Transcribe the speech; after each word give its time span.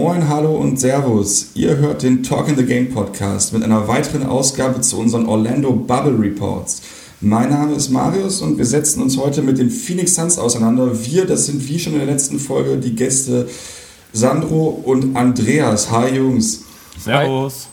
Moin, 0.00 0.30
hallo 0.30 0.56
und 0.56 0.80
Servus. 0.80 1.50
Ihr 1.52 1.76
hört 1.76 2.02
den 2.02 2.22
Talk 2.22 2.48
in 2.48 2.56
the 2.56 2.64
Game 2.64 2.88
Podcast 2.88 3.52
mit 3.52 3.62
einer 3.62 3.86
weiteren 3.86 4.22
Ausgabe 4.22 4.80
zu 4.80 4.98
unseren 4.98 5.26
Orlando 5.26 5.72
Bubble 5.72 6.18
Reports. 6.18 6.80
Mein 7.20 7.50
Name 7.50 7.74
ist 7.74 7.90
Marius 7.90 8.40
und 8.40 8.56
wir 8.56 8.64
setzen 8.64 9.02
uns 9.02 9.18
heute 9.18 9.42
mit 9.42 9.58
den 9.58 9.68
Phoenix 9.68 10.14
Suns 10.14 10.38
auseinander. 10.38 11.04
Wir, 11.04 11.26
das 11.26 11.44
sind 11.44 11.68
wie 11.68 11.78
schon 11.78 11.92
in 11.92 11.98
der 11.98 12.08
letzten 12.08 12.38
Folge 12.38 12.78
die 12.78 12.96
Gäste 12.96 13.46
Sandro 14.14 14.68
und 14.68 15.14
Andreas. 15.16 15.90
Hi 15.90 16.16
Jungs. 16.16 16.62
Servus. 16.98 17.68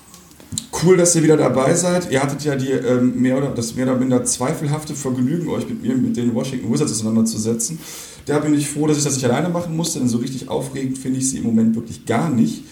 Cool, 0.84 0.98
dass 0.98 1.16
ihr 1.16 1.24
wieder 1.24 1.38
dabei 1.38 1.74
seid. 1.74 2.12
Ihr 2.12 2.22
hattet 2.22 2.44
ja 2.44 2.56
die, 2.56 2.70
ähm, 2.70 3.20
mehr 3.20 3.38
oder, 3.38 3.50
das 3.50 3.76
mehr 3.76 3.88
oder 3.88 3.98
minder 3.98 4.24
zweifelhafte 4.26 4.94
Vergnügen, 4.94 5.50
euch 5.50 5.68
mit 5.68 5.82
mir 5.82 5.96
mit 5.96 6.18
den 6.18 6.36
Washington 6.36 6.72
Wizards 6.72 6.92
auseinanderzusetzen. 6.92 7.80
Da 8.26 8.40
bin 8.40 8.54
ich 8.54 8.70
froh, 8.70 8.86
dass 8.86 8.98
ich 8.98 9.04
das 9.04 9.16
nicht 9.16 9.26
alleine 9.26 9.50
machen 9.50 9.76
musste, 9.76 10.00
denn 10.00 10.08
so 10.08 10.18
richtig 10.18 10.50
aufregend 10.50 10.98
finde 10.98 11.20
ich 11.20 11.30
sie 11.30 11.38
im 11.38 11.44
Moment 11.44 11.76
wirklich 11.76 12.06
gar 12.06 12.30
nicht. 12.30 12.64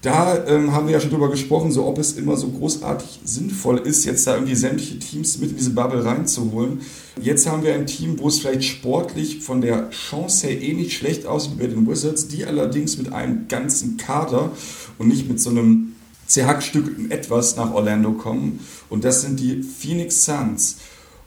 Da 0.00 0.46
ähm, 0.46 0.72
haben 0.72 0.86
wir 0.86 0.92
ja 0.92 1.00
schon 1.00 1.10
drüber 1.10 1.28
gesprochen, 1.28 1.72
so 1.72 1.84
ob 1.84 1.98
es 1.98 2.12
immer 2.12 2.36
so 2.36 2.48
großartig 2.48 3.20
sinnvoll 3.24 3.78
ist, 3.78 4.04
jetzt 4.04 4.28
da 4.28 4.34
irgendwie 4.34 4.54
sämtliche 4.54 5.00
Teams 5.00 5.38
mit 5.38 5.50
in 5.50 5.56
diese 5.56 5.70
Bubble 5.70 6.04
reinzuholen. 6.04 6.82
Jetzt 7.20 7.48
haben 7.48 7.64
wir 7.64 7.74
ein 7.74 7.86
Team, 7.86 8.20
wo 8.20 8.28
es 8.28 8.38
vielleicht 8.38 8.62
sportlich 8.62 9.40
von 9.40 9.60
der 9.60 9.90
Chance 9.90 10.46
her 10.46 10.62
eh 10.62 10.72
nicht 10.72 10.92
schlecht 10.92 11.26
aussieht 11.26 11.54
wie 11.56 11.62
bei 11.62 11.66
den 11.66 11.88
Wizards, 11.88 12.28
die 12.28 12.46
allerdings 12.46 12.96
mit 12.96 13.12
einem 13.12 13.48
ganzen 13.48 13.96
Kader 13.96 14.52
und 14.98 15.08
nicht 15.08 15.28
mit 15.28 15.40
so 15.40 15.50
einem 15.50 15.96
zerhackstückelten 16.28 17.10
Etwas 17.10 17.56
nach 17.56 17.72
Orlando 17.72 18.12
kommen. 18.12 18.60
Und 18.88 19.04
das 19.04 19.22
sind 19.22 19.40
die 19.40 19.62
Phoenix 19.62 20.24
Suns. 20.24 20.76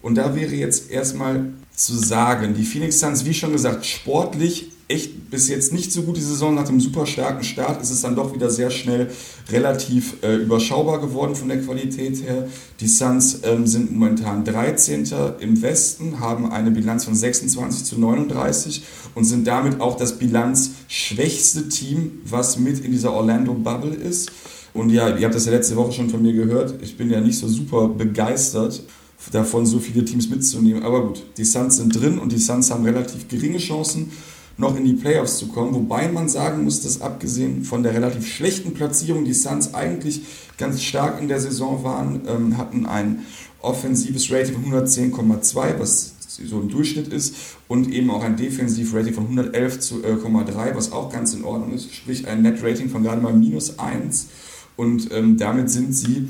Und 0.02 0.16
da 0.16 0.36
wäre 0.36 0.56
jetzt 0.56 0.90
erstmal 0.90 1.52
zu 1.76 1.98
sagen, 1.98 2.54
die 2.56 2.64
Phoenix 2.64 3.00
Suns, 3.00 3.26
wie 3.26 3.34
schon 3.34 3.52
gesagt, 3.52 3.86
sportlich 3.86 4.72
echt 4.92 5.30
bis 5.30 5.48
jetzt 5.48 5.74
nicht 5.74 5.92
so 5.92 6.04
gut 6.04 6.18
die 6.18 6.22
Saison. 6.22 6.54
Nach 6.54 6.66
dem 6.66 6.80
super 6.80 7.06
starken 7.06 7.44
Start 7.44 7.82
ist 7.82 7.92
es 7.92 8.02
dann 8.02 8.16
doch 8.16 8.34
wieder 8.34 8.50
sehr 8.50 8.70
schnell 8.70 9.10
relativ 9.50 10.22
äh, 10.22 10.36
überschaubar 10.36 11.00
geworden 11.00 11.36
von 11.36 11.48
der 11.48 11.62
Qualität 11.62 12.22
her. 12.24 12.48
Die 12.80 12.88
Suns 12.88 13.40
ähm, 13.44 13.66
sind 13.66 13.92
momentan 13.92 14.44
13. 14.44 15.06
im 15.40 15.62
Westen, 15.62 16.20
haben 16.20 16.52
eine 16.52 16.72
Bilanz 16.72 17.06
von 17.06 17.16
26 17.16 17.86
zu 17.86 18.00
39 18.00 18.84
und 19.16 19.24
sind 19.24 19.48
damit 19.48 19.80
auch 19.80 19.96
das 19.96 20.18
bilanzschwächste 20.20 21.70
Team, 21.70 22.22
was 22.26 22.58
mit 22.58 22.84
in 22.84 22.92
dieser 22.92 23.14
Orlando 23.14 23.54
Bubble 23.54 23.96
ist. 23.96 24.32
Und 24.74 24.90
ja, 24.90 25.16
ihr 25.16 25.26
habt 25.26 25.36
das 25.36 25.46
ja 25.46 25.52
letzte 25.52 25.76
Woche 25.76 25.92
schon 25.92 26.10
von 26.10 26.22
mir 26.22 26.34
gehört. 26.34 26.82
Ich 26.82 26.98
bin 26.98 27.10
ja 27.10 27.20
nicht 27.20 27.38
so 27.38 27.48
super 27.48 27.88
begeistert 27.90 28.84
davon, 29.32 29.66
so 29.66 29.80
viele 29.80 30.04
Teams 30.04 30.30
mitzunehmen. 30.30 30.84
Aber 30.84 31.08
gut, 31.08 31.24
die 31.38 31.44
Suns 31.44 31.78
sind 31.78 31.96
drin 31.96 32.18
und 32.18 32.32
die 32.32 32.38
Suns 32.38 32.72
haben 32.72 32.86
relativ 32.86 33.28
geringe 33.28 33.60
Chancen, 33.60 34.12
noch 34.58 34.76
in 34.76 34.86
die 34.86 34.94
Playoffs 34.94 35.38
zu 35.38 35.48
kommen. 35.48 35.74
Wobei 35.74 36.08
man 36.08 36.30
sagen 36.30 36.64
muss, 36.64 36.82
dass 36.82 37.02
abgesehen 37.02 37.64
von 37.64 37.84
der 37.84 37.94
relativ 37.94 38.28
schlechten 38.28 38.74
Platzierung, 38.74 39.26
die 39.26 39.34
Suns 39.34 39.74
eigentlich 39.74 40.22
ganz 40.58 40.82
stark 40.82 41.22
in 41.22 41.28
der 41.28 41.40
Saison 41.40 41.84
waren, 41.84 42.22
ähm, 42.28 42.58
hatten 42.58 42.86
ein 42.86 43.26
offensives 43.62 44.32
Rating 44.32 44.56
von 44.56 44.66
110,2, 44.66 45.80
was 45.80 46.16
so 46.28 46.60
ein 46.60 46.70
Durchschnitt 46.70 47.10
ist, 47.10 47.36
und 47.68 47.92
eben 47.92 48.10
auch 48.10 48.24
ein 48.24 48.36
Defensiv-Rating 48.36 49.14
von 49.14 49.28
111,3, 49.38 50.70
äh, 50.70 50.76
was 50.76 50.92
auch 50.92 51.12
ganz 51.12 51.34
in 51.34 51.44
Ordnung 51.44 51.74
ist, 51.74 51.94
sprich 51.94 52.28
ein 52.28 52.42
Net-Rating 52.42 52.90
von 52.90 53.04
gerade 53.04 53.22
mal 53.22 53.34
minus 53.34 53.78
1. 53.78 54.28
Und 54.76 55.12
ähm, 55.12 55.38
damit 55.38 55.70
sind 55.70 55.94
sie 55.94 56.28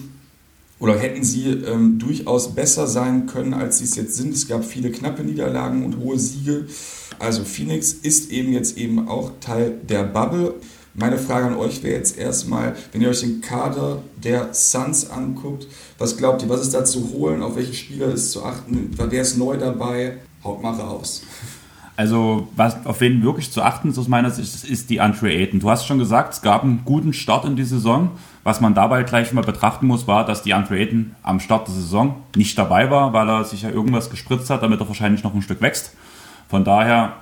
oder 0.82 0.98
hätten 0.98 1.24
sie 1.24 1.48
ähm, 1.48 2.00
durchaus 2.00 2.56
besser 2.56 2.88
sein 2.88 3.28
können, 3.28 3.54
als 3.54 3.78
sie 3.78 3.84
es 3.84 3.96
jetzt 3.96 4.16
sind. 4.16 4.34
Es 4.34 4.48
gab 4.48 4.66
viele 4.66 4.92
knappe 4.92 5.24
Niederlagen 5.24 5.86
und 5.86 5.98
hohe 6.00 6.18
Siege. 6.18 6.66
Also 7.20 7.44
Phoenix 7.44 7.94
ist 7.94 8.32
eben 8.32 8.52
jetzt 8.52 8.78
eben 8.78 9.08
auch 9.08 9.32
Teil 9.40 9.76
der 9.88 10.04
Bubble. 10.04 10.56
Meine 10.96 11.20
Frage 11.20 11.46
an 11.46 11.56
euch 11.56 11.84
wäre 11.84 11.96
jetzt 11.96 12.18
erstmal, 12.18 12.76
wenn 12.92 13.02
ihr 13.02 13.10
euch 13.10 13.22
den 13.22 13.42
Kader 13.42 14.02
der 14.22 14.54
Suns 14.54 15.10
anguckt, 15.10 15.68
was 16.00 16.18
glaubt 16.18 16.42
ihr, 16.42 16.50
was 16.50 16.62
ist 16.62 16.74
da 16.74 16.84
zu 16.84 17.12
holen, 17.14 17.44
auf 17.44 17.56
welche 17.56 17.74
Spieler 17.74 18.12
ist 18.12 18.32
zu 18.32 18.44
achten, 18.44 18.90
wer 18.98 19.22
ist 19.22 19.38
neu 19.38 19.58
dabei? 19.58 20.18
Haut 20.44 20.64
mal 20.64 20.74
raus. 20.74 21.22
Also, 21.96 22.48
was, 22.56 22.84
auf 22.86 23.00
wen 23.00 23.24
wirklich 23.24 23.52
zu 23.52 23.62
achten 23.62 23.90
ist 23.90 24.00
aus 24.00 24.08
meiner 24.08 24.32
Sicht, 24.32 24.64
ist 24.64 24.90
die 24.90 25.00
Andre 25.00 25.30
Ayton. 25.30 25.60
Du 25.60 25.70
hast 25.70 25.86
schon 25.86 26.00
gesagt, 26.00 26.34
es 26.34 26.42
gab 26.42 26.64
einen 26.64 26.82
guten 26.84 27.14
Start 27.14 27.46
in 27.46 27.56
die 27.56 27.64
Saison. 27.64 28.10
Was 28.44 28.60
man 28.60 28.74
dabei 28.74 29.04
gleich 29.04 29.34
mal 29.34 29.44
betrachten 29.44 29.86
muss, 29.86 30.08
war, 30.08 30.26
dass 30.26 30.42
die 30.42 30.54
Andre 30.54 30.80
Ayton 30.80 31.16
am 31.22 31.40
Start 31.40 31.68
der 31.68 31.76
Saison 31.76 32.16
nicht 32.36 32.58
dabei 32.58 32.90
war, 32.90 33.14
weil 33.14 33.30
er 33.30 33.44
sich 33.44 33.62
ja 33.62 33.70
irgendwas 33.70 34.10
gespritzt 34.10 34.50
hat, 34.50 34.64
damit 34.64 34.80
er 34.80 34.88
wahrscheinlich 34.88 35.24
noch 35.24 35.36
ein 35.36 35.42
Stück 35.42 35.62
wächst. 35.62 35.96
Von 36.50 36.64
daher 36.64 37.14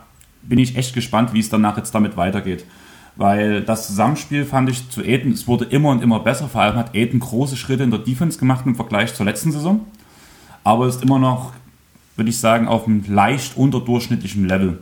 bin 0.41 0.59
ich 0.59 0.78
echt 0.78 0.94
gespannt, 0.94 1.34
wie 1.34 1.40
es 1.40 1.50
danach 1.50 1.78
jetzt 1.78 1.94
damit 1.94 2.16
weitergeht. 2.16 2.66
Weil 3.18 3.62
das 3.62 3.88
Zusammenspiel 3.88 4.46
fand 4.46 4.69
ich 4.69 4.90
zu 4.90 5.02
Aiden, 5.02 5.34
es 5.34 5.46
wurde 5.46 5.66
immer 5.66 5.90
und 5.90 6.02
immer 6.02 6.22
besser. 6.22 6.47
Vor 6.47 6.62
allem 6.62 6.78
hat 6.78 6.96
Aiden 6.96 7.19
große 7.19 7.58
Schritte 7.58 7.84
in 7.84 7.91
der 7.91 8.00
Defense 8.00 8.40
gemacht 8.40 8.66
im 8.66 8.75
Vergleich 8.75 9.13
zur 9.13 9.25
letzten 9.25 9.52
Saison. 9.52 9.85
Aber 10.63 10.88
ist 10.88 11.03
immer 11.03 11.19
noch 11.19 11.52
würde 12.19 12.29
ich 12.29 12.38
sagen, 12.38 12.68
auf 12.68 12.85
einem 12.85 13.03
leicht 13.08 13.58
unterdurchschnittlichen 13.58 14.47
Level. 14.47 14.79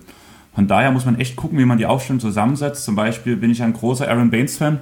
Von 0.54 0.68
daher 0.68 0.92
muss 0.92 1.06
man 1.06 1.20
echt 1.20 1.36
gucken, 1.36 1.60
wie 1.60 1.66
man 1.66 1.78
die 1.78 1.86
Aufstellung 1.86 2.20
zusammensetzt. 2.20 2.84
Zum 2.84 2.96
Beispiel 2.96 3.38
bin 3.38 3.52
ich 3.52 3.62
ein 3.62 3.74
großer 3.74 4.10
Aaron 4.10 4.32
Baines-Fan, 4.32 4.82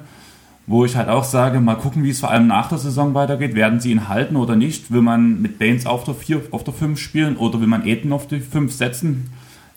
wo 0.67 0.85
ich 0.85 0.95
halt 0.95 1.09
auch 1.09 1.23
sage, 1.23 1.59
mal 1.59 1.75
gucken, 1.75 2.03
wie 2.03 2.09
es 2.09 2.19
vor 2.19 2.31
allem 2.31 2.47
nach 2.47 2.69
der 2.69 2.77
Saison 2.77 3.13
weitergeht. 3.13 3.55
Werden 3.55 3.79
sie 3.79 3.91
ihn 3.91 4.07
halten 4.09 4.35
oder 4.35 4.55
nicht? 4.55 4.91
Will 4.91 5.01
man 5.01 5.41
mit 5.41 5.59
Baines 5.59 5.85
auf 5.85 6.03
der 6.03 6.15
4, 6.15 6.43
auf 6.51 6.63
der 6.63 6.73
5 6.73 6.99
spielen 6.99 7.37
oder 7.37 7.59
will 7.59 7.67
man 7.67 7.83
Aiden 7.83 8.11
auf 8.13 8.27
die 8.27 8.39
5 8.39 8.73
setzen? 8.73 9.29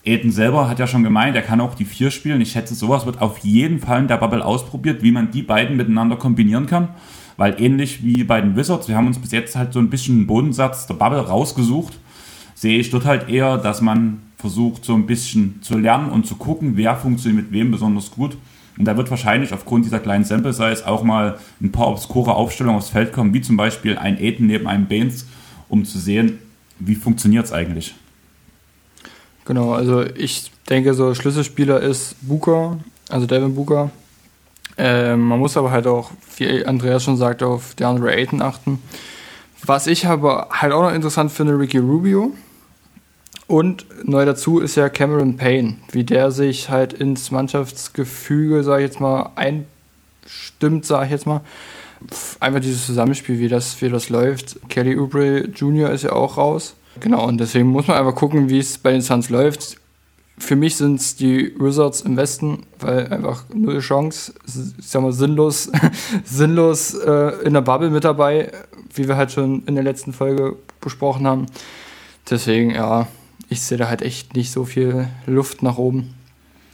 Aiden 0.05 0.31
selber 0.31 0.69
hat 0.69 0.79
ja 0.79 0.87
schon 0.87 1.03
gemeint, 1.03 1.35
er 1.35 1.41
kann 1.41 1.61
auch 1.61 1.75
die 1.75 1.85
4 1.85 2.09
spielen. 2.09 2.41
Ich 2.41 2.51
schätze, 2.51 2.73
sowas 2.73 3.05
wird 3.05 3.21
auf 3.21 3.39
jeden 3.39 3.79
Fall 3.79 3.99
in 3.99 4.07
der 4.07 4.17
Bubble 4.17 4.43
ausprobiert, 4.43 5.03
wie 5.03 5.11
man 5.11 5.31
die 5.31 5.43
beiden 5.43 5.77
miteinander 5.77 6.15
kombinieren 6.15 6.65
kann. 6.65 6.89
Weil 7.37 7.61
ähnlich 7.61 8.03
wie 8.03 8.23
bei 8.23 8.41
den 8.41 8.55
Wizards, 8.55 8.87
wir 8.87 8.95
haben 8.95 9.07
uns 9.07 9.19
bis 9.19 9.31
jetzt 9.31 9.55
halt 9.55 9.73
so 9.73 9.79
ein 9.79 9.89
bisschen 9.89 10.17
einen 10.17 10.27
Bodensatz 10.27 10.87
der 10.87 10.95
Bubble 10.95 11.19
rausgesucht 11.19 11.99
sehe 12.59 12.77
ich 12.77 12.89
dort 12.89 13.05
halt 13.05 13.29
eher, 13.29 13.57
dass 13.57 13.79
man 13.79 14.19
versucht, 14.35 14.83
so 14.83 14.93
ein 14.93 15.05
bisschen 15.05 15.61
zu 15.61 15.77
lernen 15.77 16.09
und 16.09 16.27
zu 16.27 16.35
gucken, 16.35 16.75
wer 16.75 16.97
funktioniert 16.97 17.45
mit 17.45 17.53
wem 17.53 17.71
besonders 17.71 18.11
gut. 18.11 18.35
Und 18.79 18.85
da 18.85 18.95
wird 18.95 19.11
wahrscheinlich 19.11 19.53
aufgrund 19.53 19.85
dieser 19.85 19.99
kleinen 19.99 20.23
Sample 20.23 20.53
Size 20.53 20.87
auch 20.87 21.03
mal 21.03 21.37
ein 21.61 21.71
paar 21.71 21.89
obskure 21.89 22.33
Aufstellungen 22.33 22.79
aufs 22.79 22.89
Feld 22.89 23.11
kommen, 23.11 23.33
wie 23.33 23.41
zum 23.41 23.57
Beispiel 23.57 23.97
ein 23.97 24.17
Aiden 24.17 24.47
neben 24.47 24.67
einem 24.67 24.87
Baines, 24.87 25.27
um 25.67 25.83
zu 25.83 25.99
sehen, 25.99 26.39
wie 26.79 26.95
funktioniert 26.95 27.45
es 27.45 27.51
eigentlich. 27.51 27.93
Genau, 29.43 29.73
also 29.73 30.03
ich 30.03 30.49
denke, 30.69 30.93
so 30.93 31.13
Schlüsselspieler 31.13 31.81
ist 31.81 32.15
Booker, 32.21 32.79
also 33.09 33.25
Devin 33.25 33.53
Booker. 33.53 33.91
Äh, 34.77 35.17
man 35.17 35.39
muss 35.39 35.57
aber 35.57 35.71
halt 35.71 35.85
auch, 35.85 36.11
wie 36.37 36.65
Andreas 36.65 37.03
schon 37.03 37.17
sagt, 37.17 37.43
auf 37.43 37.75
DeAndre 37.75 38.13
Ayton 38.13 38.41
achten. 38.41 38.81
Was 39.65 39.87
ich 39.87 40.07
aber 40.07 40.47
halt 40.51 40.71
auch 40.71 40.83
noch 40.83 40.93
interessant 40.93 41.33
finde, 41.33 41.59
Ricky 41.59 41.79
Rubio, 41.79 42.31
und 43.49 43.87
neu 44.07 44.25
dazu 44.25 44.59
ist 44.59 44.75
ja 44.75 44.89
Cameron 44.89 45.35
Payne, 45.35 45.77
wie 45.91 46.03
der 46.03 46.29
sich 46.29 46.69
halt 46.69 46.93
ins 46.93 47.31
Mannschaftsgefüge, 47.31 48.63
sage 48.63 48.83
ich 48.83 48.89
jetzt 48.89 48.99
mal, 48.99 49.31
einstimmt, 49.35 50.85
sage 50.85 51.05
ich 51.05 51.11
jetzt 51.11 51.25
mal. 51.25 51.41
Einfach 52.39 52.59
dieses 52.59 52.85
Zusammenspiel, 52.85 53.39
wie 53.39 53.47
das, 53.47 53.81
wie 53.81 53.89
das 53.89 54.09
läuft. 54.09 54.59
Kelly 54.69 54.99
Oubre 54.99 55.45
Jr. 55.47 55.89
ist 55.89 56.03
ja 56.03 56.11
auch 56.11 56.37
raus. 56.37 56.75
Genau, 56.99 57.27
und 57.27 57.39
deswegen 57.39 57.69
muss 57.69 57.87
man 57.87 57.97
einfach 57.97 58.13
gucken, 58.13 58.49
wie 58.49 58.59
es 58.59 58.77
bei 58.77 58.91
den 58.91 59.01
Suns 59.01 59.31
läuft. 59.31 59.77
Für 60.37 60.55
mich 60.55 60.75
sind 60.75 60.99
es 60.99 61.15
die 61.15 61.51
Wizards 61.59 62.01
im 62.01 62.17
Westen, 62.17 62.67
weil 62.79 63.07
einfach 63.07 63.45
null 63.51 63.79
Chance, 63.79 64.31
ich 64.45 64.87
sag 64.87 65.01
mal, 65.01 65.11
sinnlos, 65.11 65.71
sinnlos 66.23 66.93
äh, 66.93 67.41
in 67.43 67.53
der 67.55 67.61
Bubble 67.61 67.89
mit 67.89 68.03
dabei, 68.03 68.51
wie 68.93 69.07
wir 69.07 69.17
halt 69.17 69.31
schon 69.31 69.63
in 69.65 69.73
der 69.73 69.83
letzten 69.83 70.13
Folge 70.13 70.55
besprochen 70.81 71.25
haben. 71.25 71.47
Deswegen, 72.29 72.69
ja, 72.69 73.07
ich 73.49 73.61
sehe 73.61 73.77
da 73.77 73.89
halt 73.89 74.01
echt 74.01 74.35
nicht 74.35 74.51
so 74.51 74.63
viel 74.63 75.07
Luft 75.25 75.63
nach 75.63 75.77
oben. 75.77 76.13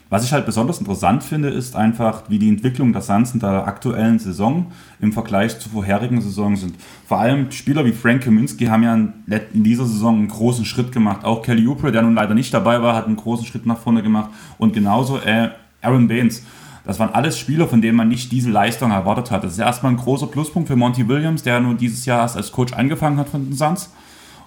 Was 0.10 0.24
ich 0.24 0.34
halt 0.34 0.46
besonders 0.46 0.80
interessant 0.80 1.24
finde, 1.24 1.50
ist 1.50 1.76
einfach, 1.76 2.24
wie 2.30 2.38
die 2.38 2.48
Entwicklung 2.48 2.94
der 2.94 3.02
Suns 3.02 3.34
in 3.34 3.40
der 3.40 3.68
aktuellen 3.68 4.20
Saison 4.20 4.68
im 5.02 5.12
Vergleich 5.12 5.60
zu 5.60 5.68
vorherigen 5.68 6.22
Saisonen 6.22 6.58
sind. 6.58 6.76
Vor 7.08 7.18
allem 7.20 7.50
Spieler 7.52 7.84
wie 7.86 7.92
Frank 7.92 8.24
Kaminski 8.24 8.66
haben 8.66 8.84
ja 8.84 8.94
in 8.94 9.64
dieser 9.64 9.86
Saison 9.86 10.16
einen 10.18 10.28
großen 10.28 10.64
Schritt 10.64 10.92
gemacht. 10.92 11.26
Auch 11.26 11.42
Kelly 11.42 11.68
Oubre, 11.68 11.92
der 11.92 12.04
nun 12.04 12.14
leider 12.14 12.36
nicht 12.36 12.54
dabei 12.54 12.84
war, 12.84 12.96
hat 12.96 13.08
einen 13.08 13.16
großen 13.16 13.48
Schritt 13.48 13.66
nach 13.66 13.80
vorne 13.80 14.04
gemacht. 14.04 14.30
Und 14.60 14.74
genauso 14.74 15.18
äh, 15.18 15.50
Aaron 15.82 16.08
Baines. 16.08 16.44
Das 16.86 17.00
waren 17.00 17.10
alles 17.16 17.40
Spieler, 17.40 17.68
von 17.68 17.82
denen 17.82 17.98
man 17.98 18.08
nicht 18.08 18.32
diese 18.32 18.52
Leistung 18.52 18.92
erwartet 18.92 19.32
hat. 19.32 19.44
Das 19.44 19.54
ist 19.54 19.60
erstmal 19.60 19.94
ein 19.94 19.98
großer 19.98 20.28
Pluspunkt 20.28 20.68
für 20.68 20.76
Monty 20.76 21.08
Williams, 21.08 21.42
der 21.42 21.60
nun 21.60 21.78
dieses 21.78 22.06
Jahr 22.06 22.22
erst 22.22 22.38
als 22.38 22.52
Coach 22.52 22.74
angefangen 22.74 23.18
hat 23.18 23.28
von 23.28 23.44
den 23.44 23.56
Suns. 23.56 23.92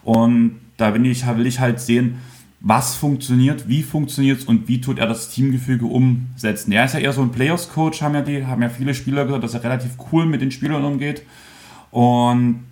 Und 0.04 0.60
da 0.78 0.94
will 0.94 1.04
ich, 1.04 1.26
will 1.26 1.46
ich 1.46 1.60
halt 1.60 1.80
sehen, 1.80 2.18
was 2.60 2.96
funktioniert, 2.96 3.68
wie 3.68 3.82
funktioniert 3.82 4.40
es 4.40 4.44
und 4.44 4.66
wie 4.66 4.80
tut 4.80 4.98
er 4.98 5.06
das 5.06 5.28
Teamgefüge 5.30 5.86
umsetzen. 5.86 6.72
Er 6.72 6.86
ist 6.86 6.94
ja 6.94 7.00
eher 7.00 7.12
so 7.12 7.22
ein 7.22 7.30
Players-Coach, 7.30 8.02
haben 8.02 8.14
ja, 8.14 8.22
die, 8.22 8.46
haben 8.46 8.62
ja 8.62 8.68
viele 8.68 8.94
Spieler 8.94 9.24
gesagt, 9.24 9.44
dass 9.44 9.54
er 9.54 9.62
relativ 9.62 9.92
cool 10.10 10.26
mit 10.26 10.40
den 10.40 10.50
Spielern 10.50 10.84
umgeht. 10.84 11.22
Und 11.90 12.64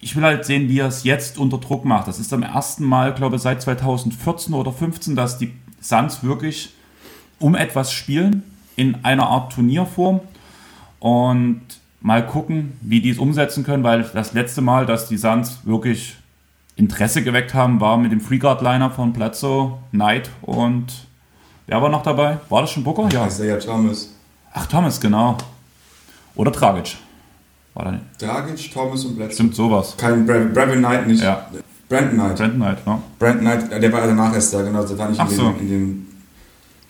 ich 0.00 0.14
will 0.16 0.22
halt 0.22 0.44
sehen, 0.44 0.68
wie 0.68 0.80
er 0.80 0.88
es 0.88 1.04
jetzt 1.04 1.38
unter 1.38 1.58
Druck 1.58 1.84
macht. 1.84 2.08
Das 2.08 2.18
ist 2.18 2.32
am 2.32 2.42
ersten 2.42 2.84
Mal, 2.84 3.14
glaube 3.14 3.36
ich, 3.36 3.42
seit 3.42 3.62
2014 3.62 4.52
oder 4.52 4.70
2015, 4.70 5.16
dass 5.16 5.38
die 5.38 5.52
Suns 5.80 6.22
wirklich 6.22 6.74
um 7.38 7.54
etwas 7.54 7.92
spielen 7.92 8.42
in 8.76 9.04
einer 9.04 9.26
Art 9.26 9.52
Turnierform 9.52 10.20
und 11.00 11.62
mal 12.00 12.26
gucken, 12.26 12.74
wie 12.82 13.00
die 13.00 13.10
es 13.10 13.18
umsetzen 13.18 13.64
können, 13.64 13.82
weil 13.82 14.02
das 14.02 14.34
letzte 14.34 14.60
Mal, 14.60 14.84
dass 14.84 15.08
die 15.08 15.16
Suns 15.16 15.60
wirklich 15.64 16.16
Interesse 16.76 17.22
geweckt 17.22 17.54
haben, 17.54 17.80
war 17.80 17.96
mit 17.96 18.12
dem 18.12 18.20
Freeguard-Liner 18.20 18.90
von 18.90 19.12
Bledsoe, 19.12 19.78
Knight 19.90 20.30
und 20.42 20.86
wer 21.66 21.80
war 21.80 21.88
noch 21.88 22.02
dabei? 22.02 22.38
War 22.50 22.60
das 22.60 22.70
schon 22.70 22.84
Booker? 22.84 23.08
Ja. 23.12 23.26
Isaiah 23.26 23.58
Thomas. 23.58 24.12
Ach, 24.52 24.66
Thomas, 24.66 25.00
genau. 25.00 25.38
Oder 26.34 26.50
Dragic. 26.50 26.96
War 27.74 27.86
da 27.86 27.90
nicht? 27.92 28.04
Dragic, 28.20 28.72
Thomas 28.72 29.04
und 29.06 29.16
Bledsoe. 29.16 29.34
Stimmt, 29.34 29.54
sowas. 29.54 29.94
Kein 29.96 30.26
Brevin 30.26 30.78
Knight 30.78 31.06
nicht. 31.06 31.22
Ja. 31.22 31.46
Brandon 31.88 32.14
Knight. 32.14 32.36
Brandon 32.36 32.60
Knight, 32.60 32.86
ne? 32.86 33.02
Brandon 33.18 33.40
Knight, 33.40 33.82
der 33.82 33.92
war 33.92 34.06
danach 34.06 34.34
erst 34.34 34.52
da, 34.52 34.62
genau. 34.62 34.82
Der 34.84 34.98
war 34.98 35.08
nicht 35.08 35.20
Ach 35.20 35.30
in, 35.30 35.36
so. 35.36 35.50
den, 35.50 35.60
in 35.60 35.68
den. 35.68 36.06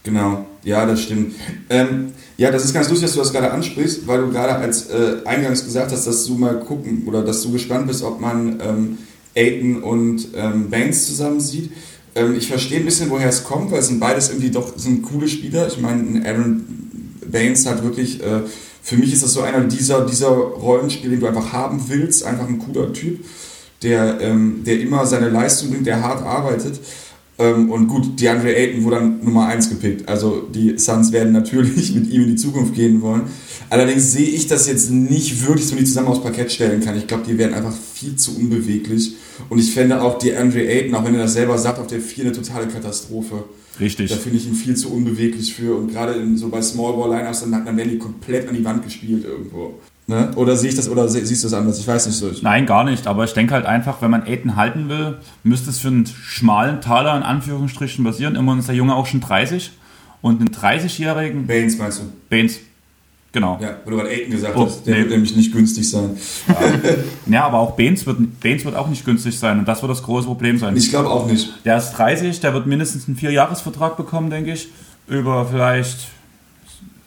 Genau, 0.03 0.47
ja, 0.63 0.87
das 0.87 1.03
stimmt. 1.03 1.35
Ähm, 1.69 2.13
ja, 2.37 2.51
das 2.51 2.65
ist 2.65 2.73
ganz 2.73 2.89
lustig, 2.89 3.07
dass 3.07 3.15
du 3.15 3.19
das 3.19 3.33
gerade 3.33 3.51
ansprichst, 3.51 4.07
weil 4.07 4.21
du 4.21 4.31
gerade 4.31 4.55
als 4.55 4.89
äh, 4.91 5.17
eingangs 5.25 5.65
gesagt 5.65 5.91
hast, 5.93 6.07
dass 6.07 6.25
du 6.27 6.35
mal 6.35 6.61
gucken 6.61 7.03
oder 7.07 7.23
dass 7.23 7.43
du 7.43 7.53
gespannt 7.53 7.89
bist, 7.89 8.03
ob 8.05 8.21
man 8.21 8.61
ähm, 8.61 8.99
Aiton 9.37 9.83
und 9.83 10.29
ähm, 10.35 10.71
Banks 10.71 11.07
zusammen 11.07 11.41
sieht. 11.41 11.71
Ähm, 12.15 12.35
ich 12.37 12.49
verstehe 12.49 12.81
ein 12.81 12.85
bisschen, 12.85 13.11
woher 13.11 13.29
es 13.29 13.45
kommt, 13.45 13.71
weil 13.71 13.81
es 13.81 13.89
sind 13.89 14.01
beides 14.01 14.31
irgendwie 14.31 14.51
doch 14.51 14.77
sind 14.77 15.03
coole 15.03 15.29
Spieler. 15.29 15.69
Ich 15.69 15.79
meine, 15.79 16.03
ein 16.03 16.27
Aaron 16.27 16.65
Baines 17.31 17.67
hat 17.67 17.85
wirklich, 17.85 18.23
äh, 18.23 18.41
für 18.83 18.97
mich 18.97 19.13
ist 19.13 19.23
das 19.23 19.33
so 19.33 19.43
einer 19.43 19.61
dieser, 19.61 20.07
dieser 20.07 20.31
Rollenspiele, 20.31 21.11
den 21.13 21.21
du 21.21 21.27
einfach 21.27 21.53
haben 21.53 21.85
willst, 21.89 22.25
einfach 22.25 22.49
ein 22.49 22.59
cooler 22.59 22.93
Typ, 22.93 23.25
der, 23.83 24.21
ähm, 24.21 24.63
der 24.65 24.81
immer 24.81 25.07
seine 25.07 25.29
Leistung 25.29 25.71
bringt, 25.71 25.87
der 25.87 26.03
hart 26.03 26.23
arbeitet. 26.23 26.81
Ähm, 27.39 27.71
und 27.71 27.87
gut, 27.87 28.19
DeAndre 28.21 28.55
Ayton 28.55 28.85
wurde 28.85 28.97
dann 28.97 29.25
Nummer 29.25 29.47
1 29.47 29.69
gepickt. 29.69 30.09
Also 30.09 30.49
die 30.53 30.79
Suns 30.79 31.13
werden 31.13 31.33
natürlich 31.33 31.95
mit 31.95 32.11
ihm 32.11 32.23
in 32.23 32.29
die 32.29 32.37
Zukunft 32.37 32.75
gehen 32.75 33.03
wollen. 33.03 33.23
Allerdings 33.69 34.13
sehe 34.13 34.29
ich 34.29 34.47
das 34.47 34.69
jetzt 34.69 34.91
nicht 34.91 35.47
wirklich, 35.47 35.65
dass 35.65 35.73
man 35.73 35.81
die 35.81 35.87
zusammen 35.87 36.09
aufs 36.09 36.23
Parkett 36.23 36.53
stellen 36.53 36.81
kann. 36.81 36.97
Ich 36.97 37.07
glaube, 37.07 37.25
die 37.29 37.37
werden 37.37 37.55
einfach 37.55 37.75
viel 37.95 38.17
zu 38.17 38.37
unbeweglich. 38.37 39.17
Und 39.51 39.59
ich 39.59 39.73
fände 39.73 40.01
auch 40.01 40.19
DeAndre 40.19 40.67
Ayton, 40.67 40.95
auch 40.95 41.05
wenn 41.05 41.15
er 41.15 41.23
das 41.23 41.35
selber 41.35 41.59
sagt, 41.59 41.79
auf 41.79 41.89
der 41.89 42.01
4 42.01 42.25
eine 42.25 42.33
totale 42.33 42.69
Katastrophe. 42.69 43.45
Richtig. 43.79 44.11
Da 44.11 44.17
finde 44.17 44.39
ich 44.39 44.47
ihn 44.47 44.55
viel 44.55 44.75
zu 44.75 44.91
unbeweglich 44.91 45.55
für. 45.55 45.77
Und 45.77 45.93
gerade 45.93 46.15
so 46.37 46.49
bei 46.49 46.63
Small 46.63 46.95
Ball 46.95 47.19
Lineups, 47.19 47.41
dann, 47.41 47.51
dann 47.51 47.77
werden 47.77 47.91
die 47.91 47.99
komplett 47.99 48.49
an 48.49 48.55
die 48.55 48.65
Wand 48.65 48.83
gespielt 48.83 49.25
irgendwo. 49.25 49.75
Ne? 50.09 50.31
Oder 50.37 50.55
sehe 50.57 50.71
ich 50.71 50.77
das, 50.77 50.89
oder 50.89 51.09
siehst 51.09 51.43
du 51.43 51.49
das 51.49 51.53
anders? 51.53 51.81
Ich 51.81 51.87
weiß 51.89 52.07
nicht 52.07 52.17
so. 52.17 52.31
Nein, 52.43 52.65
gar 52.67 52.85
nicht. 52.85 53.09
Aber 53.09 53.25
ich 53.25 53.33
denke 53.33 53.55
halt 53.55 53.67
einfach, 53.67 54.01
wenn 54.03 54.11
man 54.11 54.23
Aiden 54.23 54.55
halten 54.55 54.89
will, 54.89 55.19
müsste 55.43 55.71
es 55.71 55.81
für 55.81 55.89
einen 55.89 56.07
schmalen 56.07 56.81
Taler 56.81 57.17
in 57.17 57.25
Anführungsstrichen 57.25 58.05
basieren. 58.05 58.37
Immerhin 58.37 58.61
ist 58.61 58.69
der 58.69 58.77
Junge 58.77 58.95
auch 58.95 59.07
schon 59.07 59.21
30. 59.21 59.73
Und 60.23 60.41
einen 60.41 60.51
30-jährigen. 60.51 61.47
Baines 61.47 61.77
meinst 61.79 62.01
du? 62.01 62.05
Baines. 62.31 62.59
Genau. 63.33 63.59
Ja, 63.61 63.77
weil 63.85 63.91
du 63.91 63.97
gerade 63.99 64.09
Aiden 64.11 64.31
gesagt 64.31 64.57
Oh, 64.57 64.67
hast, 64.67 64.87
der 64.87 64.95
nee. 64.95 65.01
wird 65.01 65.11
nämlich 65.11 65.37
nicht 65.37 65.53
günstig 65.53 65.91
sein. 65.91 66.17
Ja, 67.27 67.45
aber 67.45 67.59
auch 67.59 67.73
Baines 67.77 68.07
wird, 68.07 68.41
Baines 68.41 68.65
wird 68.65 68.77
auch 68.77 68.89
nicht 68.89 69.05
günstig 69.05 69.39
sein. 69.39 69.59
Und 69.59 69.67
das 69.67 69.83
wird 69.83 69.91
das 69.91 70.03
große 70.05 70.27
Problem 70.27 70.59
sein. 70.59 70.77
Ich 70.77 70.89
glaube 70.89 71.11
auch 71.11 71.27
nicht. 71.27 71.53
Der 71.65 71.77
ist 71.77 71.91
30, 71.93 72.41
der 72.41 72.55
wird 72.55 72.67
mindestens 72.67 73.09
einen 73.09 73.17
Vierjahresvertrag 73.17 73.97
bekommen, 73.97 74.31
denke 74.31 74.53
ich. 74.53 74.69
Über 75.09 75.47
vielleicht. 75.47 75.99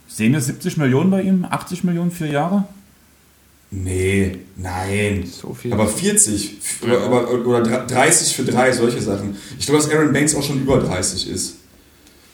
Sehen 0.08 0.34
wir 0.34 0.42
70 0.42 0.78
Millionen 0.78 1.10
bei 1.10 1.22
ihm? 1.22 1.46
80 1.50 1.84
Millionen, 1.86 2.12
vier 2.12 2.28
Jahre? 2.28 2.66
Nee, 3.72 4.38
nein. 4.56 5.26
So 5.30 5.54
viel. 5.54 5.72
Aber 5.74 5.88
40 5.88 6.58
oder, 6.82 7.02
aber, 7.02 7.32
oder 7.46 7.62
30 7.62 8.36
für 8.36 8.44
drei, 8.44 8.72
solche 8.72 9.02
Sachen. 9.02 9.36
Ich 9.60 9.66
glaube, 9.68 9.82
dass 9.82 9.92
Aaron 9.92 10.12
Banks 10.12 10.34
auch 10.36 10.44
schon 10.44 10.62
über 10.62 10.80
30 10.80 11.30
ist. 11.30 11.56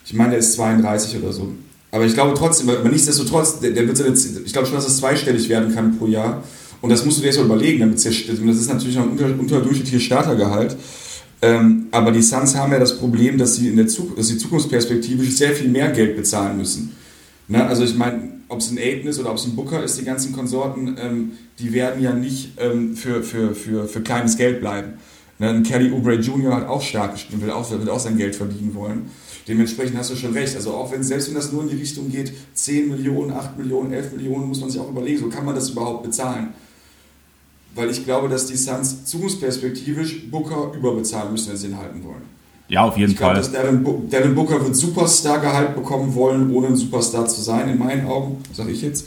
Ich 0.05 0.13
meine, 0.13 0.31
der 0.31 0.39
ist 0.39 0.53
32 0.53 1.21
oder 1.21 1.33
so. 1.33 1.53
Aber 1.91 2.05
ich 2.05 2.13
glaube 2.13 2.35
trotzdem, 2.37 2.69
aber 2.69 2.89
nichtsdestotrotz, 2.89 3.59
der, 3.59 3.71
der 3.71 3.87
wird 3.87 3.97
seine, 3.97 4.13
ich 4.13 4.53
glaube 4.53 4.67
schon, 4.67 4.75
dass 4.75 4.87
es 4.87 4.97
zweistellig 4.97 5.49
werden 5.49 5.73
kann 5.73 5.97
pro 5.97 6.07
Jahr. 6.07 6.43
Und 6.81 6.89
das 6.89 7.03
musst 7.03 7.17
du 7.17 7.21
dir 7.21 7.27
erst 7.27 7.39
mal 7.39 7.45
überlegen, 7.45 7.79
damit 7.79 7.97
das 7.97 8.05
ist 8.05 8.69
natürlich 8.69 8.95
noch 8.95 9.03
ein 9.03 9.11
unter, 9.11 9.25
unterdurchschnittliches 9.25 10.03
Startergehalt. 10.03 10.75
Ähm, 11.41 11.87
aber 11.91 12.11
die 12.11 12.21
Suns 12.21 12.55
haben 12.55 12.71
ja 12.71 12.79
das 12.79 12.97
Problem, 12.97 13.37
dass 13.37 13.55
sie 13.55 13.69
in 13.69 13.77
der 13.77 13.87
Zuk 13.87 14.15
dass 14.15 14.27
sie 14.27 14.37
zukunftsperspektivisch 14.37 15.35
sehr 15.35 15.51
viel 15.51 15.67
mehr 15.67 15.89
Geld 15.91 16.15
bezahlen 16.15 16.57
müssen. 16.57 16.95
Ne? 17.47 17.65
Also 17.65 17.83
ich 17.83 17.95
meine, 17.95 18.34
ob 18.47 18.59
es 18.59 18.71
ein 18.71 18.77
Aiden 18.77 19.07
ist 19.07 19.19
oder 19.19 19.31
ob 19.31 19.38
es 19.38 19.45
ein 19.45 19.56
Booker 19.56 19.83
ist, 19.83 20.00
die 20.00 20.06
ganzen 20.06 20.33
Konsorten, 20.33 20.97
ähm, 21.00 21.31
die 21.59 21.74
werden 21.74 22.01
ja 22.01 22.13
nicht 22.13 22.53
ähm, 22.57 22.95
für, 22.95 23.24
für, 23.24 23.56
für, 23.56 23.88
für 23.88 24.01
kleines 24.01 24.38
Geld 24.38 24.62
bleiben. 24.62 24.94
Ne? 25.39 25.63
Kelly 25.63 25.92
Oubre 25.92 26.15
Jr. 26.15 26.56
hat 26.56 26.68
auch 26.68 26.81
stark 26.81 27.13
gespielt, 27.13 27.42
will 27.42 27.51
auch, 27.51 27.69
will 27.69 27.89
auch 27.89 28.00
sein 28.00 28.18
Geld 28.18 28.36
verdienen 28.36 28.74
wollen. 28.75 29.09
Dementsprechend 29.47 29.97
hast 29.97 30.12
du 30.12 30.15
schon 30.15 30.33
recht. 30.33 30.56
Also 30.56 30.74
auch 30.74 30.92
wenn, 30.92 31.03
selbst 31.03 31.27
wenn 31.27 31.36
das 31.36 31.51
nur 31.51 31.63
in 31.63 31.69
die 31.69 31.75
Richtung 31.75 32.09
geht, 32.09 32.33
10 32.53 32.89
Millionen, 32.89 33.31
8 33.31 33.57
Millionen, 33.57 33.94
11 33.94 34.13
Millionen, 34.13 34.47
muss 34.47 34.59
man 34.59 34.69
sich 34.69 34.80
auch 34.80 34.89
überlegen, 34.89 35.19
so 35.19 35.30
kann 35.30 35.45
man 35.45 35.53
das 35.53 35.69
überhaupt 35.69 36.03
bezahlen. 36.03 36.53
Weil 37.75 37.89
ich 37.92 38.06
glaube, 38.06 38.30
dass 38.30 38.47
die 38.47 38.56
Suns 38.56 39.06
zukunftsperspektivisch 39.06 40.31
Booker 40.31 40.71
überbezahlen 40.75 41.31
müssen, 41.31 41.50
wenn 41.50 41.57
sie 41.57 41.68
ihn 41.68 41.77
halten 41.77 42.03
wollen. 42.03 42.34
Ja, 42.67 42.83
auf 42.83 42.97
jeden 42.97 43.12
Ich 43.12 43.17
glaube, 43.17 43.35
Fall. 43.35 43.44
dass 43.44 43.51
Devin, 43.51 43.83
Bo 43.83 44.03
Devin 44.12 44.33
Booker 44.33 44.63
wird 44.63 44.75
Superstar-Gehalt 44.75 45.75
bekommen 45.75 46.15
wollen, 46.15 46.51
ohne 46.53 46.67
ein 46.67 46.75
Superstar 46.75 47.27
zu 47.27 47.41
sein, 47.41 47.69
in 47.69 47.77
meinen 47.77 48.07
Augen, 48.07 48.38
sage 48.53 48.71
ich 48.71 48.81
jetzt. 48.81 49.06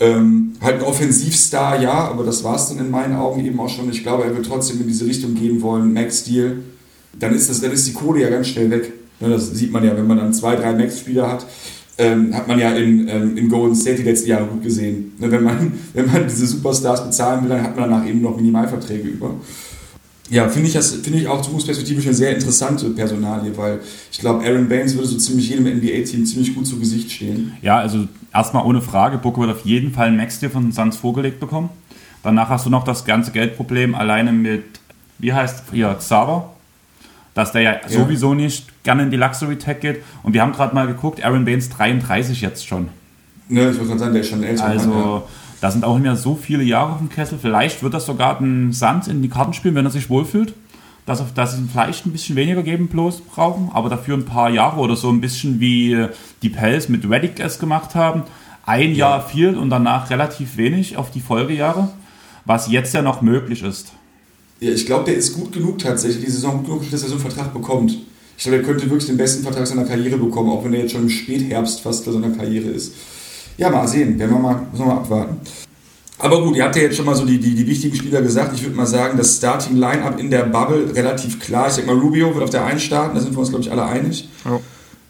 Ähm, 0.00 0.52
halt 0.62 0.76
ein 0.76 0.82
Offensivstar, 0.82 1.82
ja, 1.82 1.92
aber 1.92 2.24
das 2.24 2.44
war 2.44 2.54
es 2.56 2.68
dann 2.68 2.78
in 2.78 2.90
meinen 2.90 3.16
Augen 3.16 3.44
eben 3.44 3.58
auch 3.60 3.68
schon. 3.68 3.90
Ich 3.90 4.02
glaube, 4.02 4.24
er 4.24 4.34
wird 4.34 4.46
trotzdem 4.46 4.80
in 4.80 4.86
diese 4.86 5.04
Richtung 5.06 5.34
gehen 5.34 5.60
wollen, 5.60 5.92
Max-Deal. 5.92 6.58
Dann 7.18 7.34
ist, 7.34 7.50
das, 7.50 7.60
dann 7.60 7.72
ist 7.72 7.86
die 7.88 7.92
Kohle 7.92 8.22
ja 8.22 8.30
ganz 8.30 8.46
schnell 8.48 8.70
weg. 8.70 8.92
Ne, 9.20 9.28
Das 9.30 9.50
sieht 9.50 9.72
man 9.72 9.84
ja, 9.84 9.96
wenn 9.96 10.06
man 10.06 10.16
dann 10.18 10.32
zwei, 10.32 10.54
drei 10.56 10.72
Max-Spieler 10.72 11.28
hat, 11.28 11.44
ähm, 11.98 12.32
hat 12.34 12.46
man 12.46 12.60
ja 12.60 12.70
in, 12.70 13.08
ähm, 13.08 13.36
in 13.36 13.48
Golden 13.48 13.74
State 13.74 13.96
die 13.96 14.02
letzten 14.04 14.28
Jahre 14.28 14.46
gut 14.46 14.62
gesehen. 14.62 15.14
Ne, 15.18 15.30
Wenn 15.30 15.42
man, 15.42 15.72
wenn 15.94 16.06
man 16.06 16.22
diese 16.28 16.46
Superstars 16.46 17.04
bezahlen 17.04 17.42
will, 17.42 17.50
dann 17.50 17.62
hat 17.64 17.76
man 17.76 17.90
danach 17.90 18.06
eben 18.06 18.22
noch 18.22 18.36
Minimalverträge 18.36 19.08
über. 19.08 19.34
Ja, 20.30 20.48
finde 20.48 20.68
ich, 20.68 20.74
das- 20.74 20.92
finde 20.96 21.18
ich 21.20 21.26
auch 21.28 21.40
zukunftsperspektivisch 21.40 22.04
eine 22.06 22.14
sehr 22.14 22.34
interessante 22.34 22.90
Personalie, 22.90 23.56
weil 23.56 23.80
ich 24.12 24.18
glaube, 24.18 24.44
Aaron 24.44 24.68
Baines 24.68 24.94
würde 24.94 25.08
so 25.08 25.16
ziemlich 25.16 25.48
jedem 25.48 25.66
NBA-Team 25.66 26.26
ziemlich 26.26 26.54
gut 26.54 26.66
zu 26.66 26.78
Gesicht 26.78 27.10
stehen. 27.10 27.54
Ja, 27.62 27.78
also 27.78 28.06
erstmal 28.34 28.64
ohne 28.66 28.80
Frage, 28.82 29.16
Booker 29.18 29.40
wird 29.42 29.50
auf 29.52 29.64
jeden 29.64 29.92
Fall 29.92 30.08
ein 30.08 30.16
Max-Deal 30.16 30.50
von 30.52 30.70
Suns 30.72 30.96
vorgelegt 30.96 31.40
bekommen. 31.40 31.70
Danach 32.22 32.48
hast 32.50 32.66
du 32.66 32.70
noch 32.70 32.84
das 32.84 33.04
ganze 33.04 33.30
Geldproblem 33.30 33.94
alleine 33.94 34.32
mit, 34.32 34.64
wie 35.18 35.32
heißt 35.32 35.64
hier, 35.72 35.94
Xaver, 35.94 36.52
dass 37.34 37.52
der 37.52 37.62
ja, 37.62 37.76
sowieso 37.88 38.34
nicht 38.34 38.66
gerne 38.82 39.04
in 39.04 39.10
die 39.10 39.16
Luxury 39.16 39.56
Tech 39.56 39.80
geht. 39.80 40.02
Und 40.24 40.32
wir 40.34 40.42
haben 40.42 40.52
gerade 40.52 40.74
mal 40.74 40.86
geguckt, 40.86 41.24
Aaron 41.24 41.44
Baines 41.44 41.70
33 41.70 42.40
jetzt 42.42 42.66
schon. 42.66 42.88
Ne, 43.48 43.70
ich 43.70 43.76
wollte 43.76 43.86
gerade 43.86 44.00
sagen, 44.00 44.12
der 44.12 44.22
ist 44.22 44.28
schon 44.28 44.42
älterer 44.42 44.74
Mann, 44.74 44.90
ja. 44.90 45.22
Da 45.60 45.70
sind 45.70 45.84
auch 45.84 45.94
nicht 45.94 46.04
mehr 46.04 46.16
so 46.16 46.36
viele 46.36 46.62
Jahre 46.62 46.92
auf 46.92 46.98
dem 46.98 47.08
Kessel. 47.08 47.38
Vielleicht 47.40 47.82
wird 47.82 47.94
das 47.94 48.06
sogar 48.06 48.38
den 48.38 48.72
Sand 48.72 49.08
in 49.08 49.22
die 49.22 49.28
Karten 49.28 49.52
spielen, 49.52 49.74
wenn 49.74 49.84
er 49.84 49.90
sich 49.90 50.08
wohlfühlt. 50.08 50.54
Dass, 51.06 51.22
dass 51.34 51.56
sie 51.56 51.62
vielleicht 51.72 52.04
ein 52.04 52.12
bisschen 52.12 52.36
weniger 52.36 52.62
geben 52.62 52.88
bloß 52.88 53.22
brauchen, 53.22 53.70
aber 53.72 53.88
dafür 53.88 54.14
ein 54.14 54.26
paar 54.26 54.50
Jahre 54.50 54.78
oder 54.78 54.94
so 54.94 55.08
ein 55.08 55.22
bisschen 55.22 55.58
wie 55.58 56.06
die 56.42 56.50
Pels 56.50 56.90
mit 56.90 57.08
Reddick 57.08 57.40
es 57.40 57.58
gemacht 57.58 57.94
haben. 57.94 58.24
Ein 58.66 58.90
Ja. 58.90 59.12
Jahr 59.12 59.26
viel 59.26 59.56
und 59.56 59.70
danach 59.70 60.10
relativ 60.10 60.58
wenig 60.58 60.98
auf 60.98 61.10
die 61.10 61.20
Folgejahre, 61.20 61.88
was 62.44 62.70
jetzt 62.70 62.92
ja 62.92 63.00
noch 63.00 63.22
möglich 63.22 63.62
ist. 63.62 63.92
Ja, 64.60 64.70
ich 64.70 64.84
glaube, 64.84 65.06
der 65.06 65.14
ist 65.14 65.32
gut 65.32 65.52
genug 65.52 65.78
tatsächlich, 65.78 66.26
die 66.26 66.30
Saison 66.30 66.58
gut 66.58 66.66
genug, 66.66 66.90
dass 66.90 67.02
er 67.02 67.08
so 67.08 67.14
einen 67.14 67.22
Vertrag 67.22 67.54
bekommt. 67.54 67.96
Ich 68.36 68.42
glaube, 68.44 68.58
er 68.58 68.62
könnte 68.64 68.82
wirklich 68.90 69.06
den 69.06 69.16
besten 69.16 69.42
Vertrag 69.42 69.66
seiner 69.66 69.84
Karriere 69.86 70.18
bekommen, 70.18 70.50
auch 70.50 70.62
wenn 70.62 70.74
er 70.74 70.80
jetzt 70.80 70.92
schon 70.92 71.04
im 71.04 71.08
Spätherbst 71.08 71.80
fast 71.80 72.04
bei 72.04 72.12
seiner 72.12 72.30
Karriere 72.30 72.68
ist. 72.68 72.92
Ja, 73.58 73.70
mal 73.70 73.86
sehen, 73.86 74.18
werden 74.18 74.30
wir 74.30 74.38
mal, 74.38 74.66
müssen 74.70 74.86
wir 74.86 74.94
mal 74.94 75.00
abwarten. 75.00 75.36
Aber 76.20 76.42
gut, 76.42 76.56
ihr 76.56 76.64
habt 76.64 76.76
ja 76.76 76.82
jetzt 76.82 76.96
schon 76.96 77.06
mal 77.06 77.14
so 77.14 77.24
die, 77.24 77.38
die, 77.38 77.54
die 77.54 77.66
wichtigen 77.66 77.94
Spieler 77.94 78.22
gesagt. 78.22 78.54
Ich 78.54 78.62
würde 78.62 78.76
mal 78.76 78.86
sagen, 78.86 79.18
das 79.18 79.36
Starting 79.36 79.76
Line-Up 79.76 80.18
in 80.18 80.30
der 80.30 80.44
Bubble 80.44 80.94
relativ 80.94 81.38
klar. 81.38 81.68
Ich 81.68 81.74
sag 81.74 81.86
mal, 81.86 81.96
Rubio 81.96 82.32
wird 82.34 82.42
auf 82.42 82.50
der 82.50 82.64
1 82.64 82.82
starten, 82.82 83.14
da 83.14 83.20
sind 83.20 83.32
wir 83.34 83.38
uns, 83.40 83.50
glaube 83.50 83.62
ich, 83.62 83.70
alle 83.70 83.84
einig. 83.84 84.28
Ja. 84.44 84.60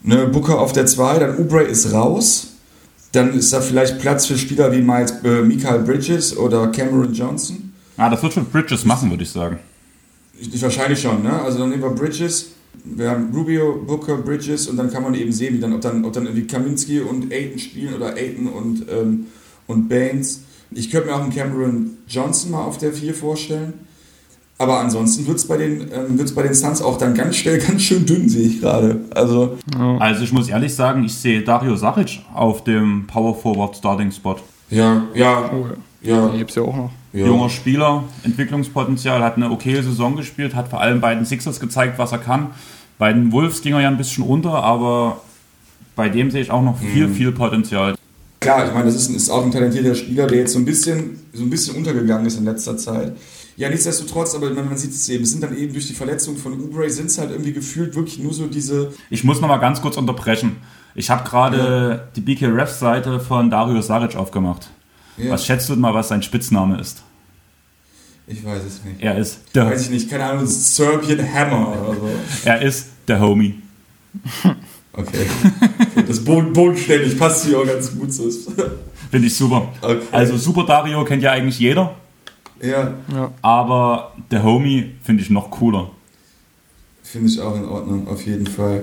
Ne, 0.03 0.27
Booker 0.27 0.59
auf 0.59 0.73
der 0.73 0.87
2, 0.87 1.19
dann 1.19 1.39
Oubre 1.39 1.63
ist 1.63 1.93
raus. 1.93 2.49
Dann 3.13 3.33
ist 3.33 3.53
da 3.53 3.61
vielleicht 3.61 4.01
Platz 4.01 4.27
für 4.27 4.37
Spieler 4.37 4.71
wie 4.73 4.83
Miles, 4.83 5.13
äh, 5.25 5.43
Michael 5.43 5.81
Bridges 5.81 6.37
oder 6.37 6.69
Cameron 6.69 7.13
Johnson. 7.13 7.73
Ah, 7.97 8.11
das 8.11 8.23
wird 8.23 8.35
schon 8.35 8.47
Bridges 8.47 8.85
machen, 8.85 9.11
würde 9.11 9.23
ich 9.23 9.31
sagen. 9.31 9.59
Ich, 10.39 10.63
wahrscheinlich 10.63 11.01
schon, 11.01 11.23
ne? 11.23 11.43
Also 11.43 11.59
dann 11.59 11.71
nehmen 11.71 11.83
wir 11.83 11.91
Bridges, 11.91 12.53
wir 12.85 13.11
haben 13.11 13.31
Rubio, 13.35 13.83
Booker, 13.87 14.17
Bridges 14.19 14.69
und 14.69 14.77
dann 14.77 14.91
kann 14.91 15.03
man 15.03 15.15
eben 15.15 15.33
sehen, 15.33 15.55
wie 15.55 15.61
dann, 15.61 15.73
ob 15.73 15.81
dann, 15.81 16.05
ob 16.05 16.13
dann 16.13 16.25
irgendwie 16.27 16.47
Kaminski 16.47 17.01
und 17.01 17.33
Aiton 17.33 17.59
spielen 17.59 17.95
oder 17.95 18.15
Aiton 18.17 18.47
und, 18.49 18.87
ähm, 18.91 19.27
und 19.67 19.89
Baines. 19.89 20.43
Ich 20.71 20.91
könnte 20.91 21.09
mir 21.09 21.15
auch 21.17 21.23
einen 21.23 21.33
Cameron 21.35 21.91
Johnson 22.09 22.51
mal 22.51 22.65
auf 22.65 22.79
der 22.79 22.93
4 22.93 23.15
vorstellen. 23.15 23.73
Aber 24.61 24.81
ansonsten 24.81 25.25
wird 25.27 25.39
es 25.39 25.47
bei, 25.47 25.57
den, 25.57 25.83
ähm, 25.93 26.19
wird's 26.19 26.35
bei 26.35 26.43
den 26.43 26.53
Suns 26.53 26.83
auch 26.83 26.99
dann 26.99 27.15
ganz 27.15 27.37
schnell 27.37 27.59
ganz 27.67 27.83
schön 27.83 28.05
dünn, 28.05 28.29
sehe 28.29 28.49
ich 28.49 28.61
gerade. 28.61 29.01
Also, 29.11 29.57
Also 30.01 30.25
ich 30.25 30.33
muss 30.33 30.49
ehrlich 30.49 30.75
sagen, 30.75 31.05
ich 31.05 31.15
sehe 31.15 31.43
Dario 31.43 31.77
Saric 31.77 32.21
auf 32.35 32.65
dem 32.65 33.07
Power 33.07 33.37
Forward 33.37 33.77
Starting 33.77 34.11
Spot. 34.11 34.37
ja, 34.71 35.07
ja, 35.15 35.51
Oh, 35.53 35.67
ja. 36.03 36.17
ja. 36.17 36.29
Die 36.31 36.39
gibt 36.39 36.51
es 36.51 36.57
ja 36.57 36.63
auch 36.63 36.77
noch. 36.77 36.91
Ja. 37.13 37.27
Junger 37.27 37.49
Spieler, 37.49 38.05
Entwicklungspotenzial, 38.23 39.23
hat 39.23 39.37
eine 39.37 39.51
okaye 39.51 39.83
Saison 39.83 40.17
gespielt, 40.17 40.55
hat 40.55 40.69
vor 40.69 40.81
allem 40.81 41.01
bei 41.01 41.15
den 41.15 41.25
Sixers 41.25 41.61
gezeigt, 41.61 41.99
was 41.99 42.13
er 42.13 42.19
kann. 42.19 42.49
Bei 42.99 43.13
den 43.13 43.33
Wolves 43.33 43.63
ging 43.63 43.75
er 43.75 43.81
ja 43.81 43.89
ein 43.89 43.97
bisschen 43.97 44.25
unter, 44.25 44.63
aber 44.63 45.21
bei 45.97 46.09
dem 46.09 46.31
sehe 46.31 46.43
ich 46.43 46.51
auch 46.51 46.63
noch 46.63 46.79
viel, 46.79 47.09
mhm. 47.09 47.15
viel 47.15 47.33
Potenzial. 47.33 47.95
Klar, 48.41 48.67
ich 48.67 48.73
meine, 48.73 48.87
das 48.87 48.95
ist, 48.95 49.11
ist, 49.11 49.31
auch 49.31 49.45
ein 49.45 49.51
talentierter 49.51 49.95
Spieler, 49.95 50.27
der 50.27 50.39
jetzt 50.39 50.53
so 50.53 50.59
ein 50.59 50.65
bisschen, 50.65 51.19
so 51.33 51.43
ein 51.43 51.51
bisschen 51.51 51.77
untergegangen 51.77 52.27
ist 52.27 52.39
in 52.39 52.45
letzter 52.45 52.77
Zeit. 52.77 53.17
Ja, 53.57 53.69
nichtsdestotrotz, 53.69 54.37
aber 54.37 54.51
man, 54.51 54.69
man 54.69 54.77
sieht 54.77 54.93
es 54.93 55.09
eben, 55.09 55.25
es 55.25 55.33
sind 55.33 55.43
dann 55.43 55.57
eben 55.57 55.73
durch 55.73 55.89
die 55.89 55.95
Verletzung 55.95 56.37
von 56.37 56.53
Ubre, 56.53 56.89
sind 56.89 57.07
es 57.07 57.19
halt 57.19 57.33
irgendwie 57.33 57.53
gefühlt 57.53 57.97
wirklich 57.97 58.21
nur 58.21 58.33
so 58.33 58.47
diese. 58.47 58.93
Ich 59.11 59.25
muss 59.25 59.41
noch 59.41 59.49
mal 59.49 59.57
ganz 59.57 59.83
kurz 59.83 59.97
unterbrechen. 59.97 60.57
Ich 60.95 61.11
habe 61.11 61.29
gerade 61.29 61.57
ja. 61.59 62.13
die 62.15 62.21
BK 62.21 62.47
Refs 62.47 62.79
Seite 62.79 63.19
von 63.19 63.51
Dario 63.51 63.81
Saric 63.83 64.15
aufgemacht. 64.15 64.71
Ja. 65.19 65.31
Was 65.33 65.47
schätzt 65.47 65.69
du 65.69 65.77
mal, 65.77 65.95
was 65.95 66.09
sein 66.09 66.23
Spitzname 66.23 66.81
ist? 66.81 67.03
Ich 68.27 68.45
weiß 68.45 68.63
es 68.63 68.85
nicht. 68.85 69.01
Er 69.01 69.17
ist 69.17 69.41
der. 69.55 69.67
Weiß 69.67 69.83
ich 69.83 69.91
nicht, 69.91 70.11
keine 70.11 70.25
Ahnung, 70.25 70.47
Serbian 70.47 71.33
Hammer 71.33 71.69
oder 71.69 71.95
so. 71.95 72.09
er 72.45 72.63
ist 72.63 72.89
der 73.07 73.21
Homie. 73.21 73.55
Okay. 74.99 75.27
Das 76.09 76.25
Boden, 76.25 76.53
bodenständig 76.53 77.17
passt 77.17 77.47
hier 77.47 77.61
auch 77.61 77.67
ganz 77.67 77.97
gut 77.97 78.13
so. 78.13 78.25
Finde 79.11 79.27
ich 79.29 79.37
super. 79.37 79.73
Okay. 79.81 80.03
Also 80.11 80.37
Super 80.37 80.65
Dario 80.65 81.05
kennt 81.05 81.23
ja 81.23 81.31
eigentlich 81.31 81.61
jeder. 81.61 81.95
Ja. 82.61 82.95
ja. 83.13 83.33
Aber 83.41 84.13
der 84.31 84.43
Homie 84.43 84.95
finde 85.05 85.23
ich 85.23 85.31
noch 85.31 85.51
cooler. 85.53 85.91
Finde 87.05 87.29
ich 87.29 87.41
auch 87.41 87.55
in 87.55 87.65
Ordnung, 87.65 88.09
auf 88.09 88.27
jeden 88.27 88.47
Fall. 88.47 88.81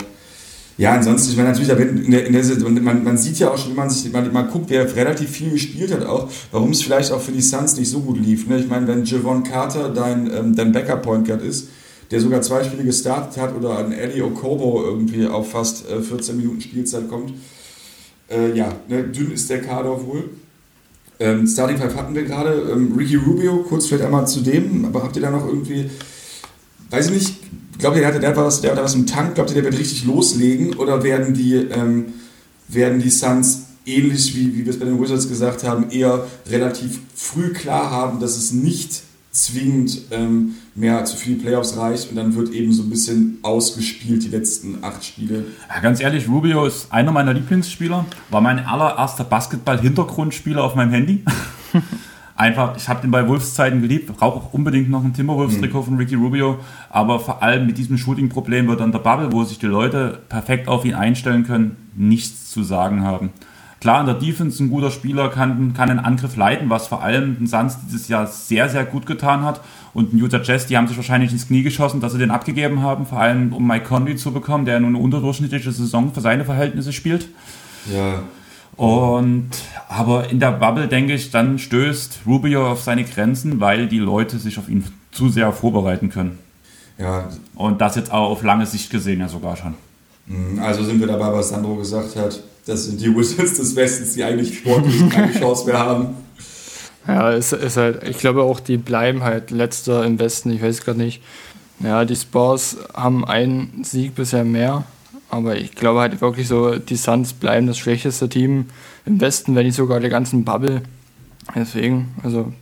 Ja, 0.77 0.93
ansonsten, 0.93 1.31
ich 1.31 1.37
meine, 1.37 1.49
natürlich, 1.49 1.69
in 1.69 2.11
der, 2.11 2.25
in 2.25 2.33
der, 2.33 2.81
man, 2.81 3.03
man 3.03 3.17
sieht 3.17 3.39
ja 3.39 3.49
auch 3.49 3.57
schon, 3.57 3.69
wenn 3.69 3.77
man 3.77 3.89
sich 3.89 4.11
man, 4.11 4.31
man 4.33 4.49
guckt, 4.49 4.69
wer 4.69 4.93
relativ 4.93 5.29
viel 5.29 5.51
gespielt 5.51 5.93
hat, 5.93 6.05
auch, 6.05 6.29
warum 6.51 6.71
es 6.71 6.81
vielleicht 6.81 7.11
auch 7.13 7.21
für 7.21 7.31
die 7.31 7.41
Suns 7.41 7.77
nicht 7.77 7.89
so 7.89 8.01
gut 8.01 8.19
lief. 8.19 8.47
Ne? 8.47 8.59
Ich 8.59 8.67
meine, 8.67 8.85
wenn 8.87 9.05
Javon 9.05 9.43
Carter 9.43 9.89
dein, 9.89 10.29
ähm, 10.33 10.55
dein 10.55 10.73
Backup-Point 10.73 11.27
Guard 11.27 11.41
ist, 11.41 11.69
der 12.11 12.19
sogar 12.19 12.41
zwei 12.41 12.63
Spiele 12.63 12.83
gestartet 12.83 13.41
hat 13.41 13.55
oder 13.55 13.77
an 13.77 13.93
Eddie 13.93 14.21
Okobo 14.21 14.83
irgendwie 14.83 15.25
auf 15.25 15.51
fast 15.51 15.89
äh, 15.89 16.01
14 16.01 16.35
Minuten 16.35 16.59
Spielzeit 16.59 17.07
kommt, 17.07 17.33
äh, 18.29 18.55
ja, 18.55 18.73
ne, 18.89 19.03
dünn 19.03 19.31
ist 19.31 19.49
der 19.49 19.61
Kader 19.61 20.05
wohl. 20.05 20.29
Ähm, 21.19 21.47
Starting 21.47 21.77
Five 21.77 21.95
hatten 21.95 22.13
wir 22.13 22.23
gerade. 22.23 22.69
Ähm, 22.71 22.93
Ricky 22.97 23.15
Rubio, 23.15 23.63
kurz 23.63 23.87
vielleicht 23.87 24.03
einmal 24.03 24.27
zu 24.27 24.41
dem, 24.41 24.83
aber 24.85 25.03
habt 25.03 25.15
ihr 25.15 25.21
da 25.21 25.31
noch 25.31 25.47
irgendwie, 25.47 25.89
weiß 26.89 27.07
ich 27.07 27.13
nicht, 27.13 27.35
Glaubt 27.77 27.95
ihr, 27.95 28.01
der 28.01 28.13
hat, 28.13 28.21
der, 28.21 28.29
hat 28.29 28.37
was, 28.37 28.61
der 28.61 28.71
hat 28.71 28.83
was 28.83 28.95
im 28.95 29.05
Tank? 29.05 29.35
Glaubt 29.35 29.49
ihr, 29.51 29.55
der 29.55 29.65
wird 29.65 29.77
richtig 29.77 30.05
loslegen? 30.05 30.75
Oder 30.75 31.03
werden 31.03 31.33
die, 31.33 31.55
ähm, 31.55 32.13
werden 32.67 32.99
die 32.99 33.09
Suns 33.09 33.65
ähnlich 33.85 34.35
wie, 34.35 34.55
wie 34.55 34.65
wir 34.65 34.71
es 34.71 34.79
bei 34.79 34.85
den 34.85 34.99
Wizards 34.99 35.27
gesagt 35.27 35.63
haben, 35.63 35.89
eher 35.89 36.25
relativ 36.49 36.99
früh 37.13 37.53
klar 37.53 37.91
haben, 37.91 38.19
dass 38.19 38.37
es 38.37 38.51
nicht 38.51 39.03
zwingend 39.31 40.01
ähm, 40.11 40.55
mehr 40.75 41.03
zu 41.05 41.17
viele 41.17 41.37
Playoffs 41.37 41.75
reicht 41.77 42.09
und 42.09 42.15
dann 42.15 42.35
wird 42.35 42.49
eben 42.51 42.71
so 42.71 42.83
ein 42.83 42.89
bisschen 42.89 43.39
ausgespielt 43.41 44.23
die 44.23 44.29
letzten 44.29 44.81
acht 44.81 45.03
Spiele. 45.03 45.45
Ja, 45.69 45.81
ganz 45.81 45.99
ehrlich, 45.99 46.27
Rubio 46.29 46.65
ist 46.65 46.91
einer 46.91 47.11
meiner 47.11 47.33
Lieblingsspieler, 47.33 48.05
war 48.29 48.41
mein 48.41 48.59
allererster 48.59 49.25
Basketball-Hintergrundspieler 49.25 50.63
auf 50.63 50.75
meinem 50.75 50.91
Handy. 50.91 51.23
einfach, 52.35 52.75
ich 52.77 52.87
habe 52.89 53.01
den 53.01 53.11
bei 53.11 53.27
Wolfszeiten 53.27 53.81
geliebt, 53.81 54.07
brauche 54.17 54.37
auch 54.37 54.53
unbedingt 54.53 54.89
noch 54.89 55.03
ein 55.03 55.13
Timberwolves-Trikot 55.13 55.79
mhm. 55.79 55.85
von 55.85 55.97
Ricky 55.97 56.15
Rubio, 56.15 56.59
aber 56.89 57.19
vor 57.19 57.41
allem 57.41 57.65
mit 57.65 57.77
diesem 57.77 57.97
Shooting-Problem 57.97 58.67
wird 58.67 58.81
dann 58.81 58.91
der 58.91 58.99
Bubble, 58.99 59.31
wo 59.31 59.43
sich 59.43 59.59
die 59.59 59.65
Leute 59.65 60.19
perfekt 60.29 60.67
auf 60.67 60.85
ihn 60.85 60.93
einstellen 60.93 61.45
können, 61.45 61.77
nichts 61.95 62.51
zu 62.51 62.63
sagen 62.63 63.03
haben. 63.03 63.31
Klar, 63.85 63.99
in 63.99 64.07
der 64.07 64.15
Defense 64.15 64.63
ein 64.63 64.69
guter 64.69 64.89
Spieler 64.89 65.29
kann, 65.29 65.73
kann 65.75 65.91
einen 65.91 65.99
Angriff 65.99 66.35
leiten, 66.35 66.69
was 66.71 66.87
vor 66.87 67.03
allem 67.03 67.37
den 67.37 67.45
Suns 67.45 67.77
dieses 67.85 68.07
Jahr 68.07 68.25
sehr, 68.25 68.67
sehr 68.67 68.83
gut 68.83 69.05
getan 69.05 69.43
hat. 69.43 69.61
Und 69.93 70.11
ein 70.11 70.17
Utah 70.17 70.41
Jazz, 70.41 70.65
die 70.65 70.75
haben 70.75 70.87
sich 70.87 70.97
wahrscheinlich 70.97 71.31
ins 71.31 71.47
Knie 71.47 71.61
geschossen, 71.61 72.01
dass 72.01 72.13
sie 72.13 72.17
den 72.17 72.31
abgegeben 72.31 72.81
haben, 72.81 73.05
vor 73.05 73.19
allem 73.19 73.53
um 73.53 73.67
Mike 73.67 73.85
Conley 73.85 74.15
zu 74.15 74.31
bekommen, 74.31 74.65
der 74.65 74.79
nur 74.79 74.89
eine 74.89 74.97
unterdurchschnittliche 74.97 75.71
Saison 75.71 76.11
für 76.13 76.21
seine 76.21 76.45
Verhältnisse 76.45 76.93
spielt. 76.93 77.27
Ja. 77.93 78.23
Und 78.77 79.51
aber 79.87 80.29
in 80.29 80.39
der 80.39 80.51
Bubble, 80.51 80.87
denke 80.87 81.13
ich, 81.13 81.31
dann 81.31 81.59
stößt 81.59 82.19
Rubio 82.25 82.69
auf 82.71 82.81
seine 82.81 83.05
Grenzen, 83.05 83.59
weil 83.59 83.87
die 83.87 83.99
Leute 83.99 84.37
sich 84.37 84.59
auf 84.59 84.67
ihn 84.67 84.83
zu 85.11 85.29
sehr 85.29 85.51
vorbereiten 85.53 86.09
können. 86.09 86.39
Ja. 86.97 87.29
Und 87.55 87.81
das 87.81 87.95
jetzt 87.95 88.11
auch 88.11 88.29
auf 88.29 88.43
lange 88.43 88.65
Sicht 88.65 88.89
gesehen 88.89 89.19
ja 89.19 89.29
sogar 89.29 89.55
schon. 89.55 89.75
Mhm, 90.27 90.59
also 90.59 90.83
sind 90.83 90.99
wir 90.99 91.07
dabei, 91.07 91.31
was 91.31 91.49
Sandro 91.49 91.75
gesagt 91.75 92.15
hat. 92.15 92.41
Das 92.65 92.85
sind 92.85 92.99
die 92.99 93.15
Wizards 93.15 93.55
des 93.55 93.75
Westens, 93.75 94.13
die 94.13 94.23
eigentlich 94.23 94.57
sportlich 94.57 95.09
keine 95.09 95.31
Chance 95.33 95.65
mehr 95.67 95.79
haben. 95.79 96.07
Ja, 97.07 97.29
ist, 97.31 97.53
ist 97.53 97.77
halt, 97.77 98.03
ich 98.03 98.17
glaube 98.17 98.41
auch, 98.41 98.59
die 98.59 98.77
bleiben 98.77 99.23
halt 99.23 99.51
letzter 99.51 100.03
im 100.03 100.17
Westen, 100.17 100.51
ich 100.51 100.61
weiß 100.61 100.81
gerade 100.81 100.97
nicht. 100.97 101.21
Ja, 101.79 102.05
die 102.05 102.15
Spurs 102.15 102.77
haben 102.93 103.23
einen 103.25 103.83
Sieg 103.83 104.15
bisher 104.15 104.43
mehr 104.43 104.85
aber 105.35 105.57
ich 105.57 105.75
glaube 105.75 105.99
halt 105.99 106.21
wirklich 106.21 106.47
so, 106.47 106.77
die 106.77 106.95
Suns 106.95 107.33
bleiben 107.33 107.67
das 107.67 107.77
schlechteste 107.77 108.29
Team 108.29 108.67
im 109.05 109.19
Westen, 109.19 109.53
wenn 109.53 109.65
nicht 109.65 109.75
sogar 109.75 109.99
der 109.99 110.09
ganzen 110.09 110.45
Bubble. 110.45 110.81
Deswegen, 111.53 112.15
also 112.23 112.53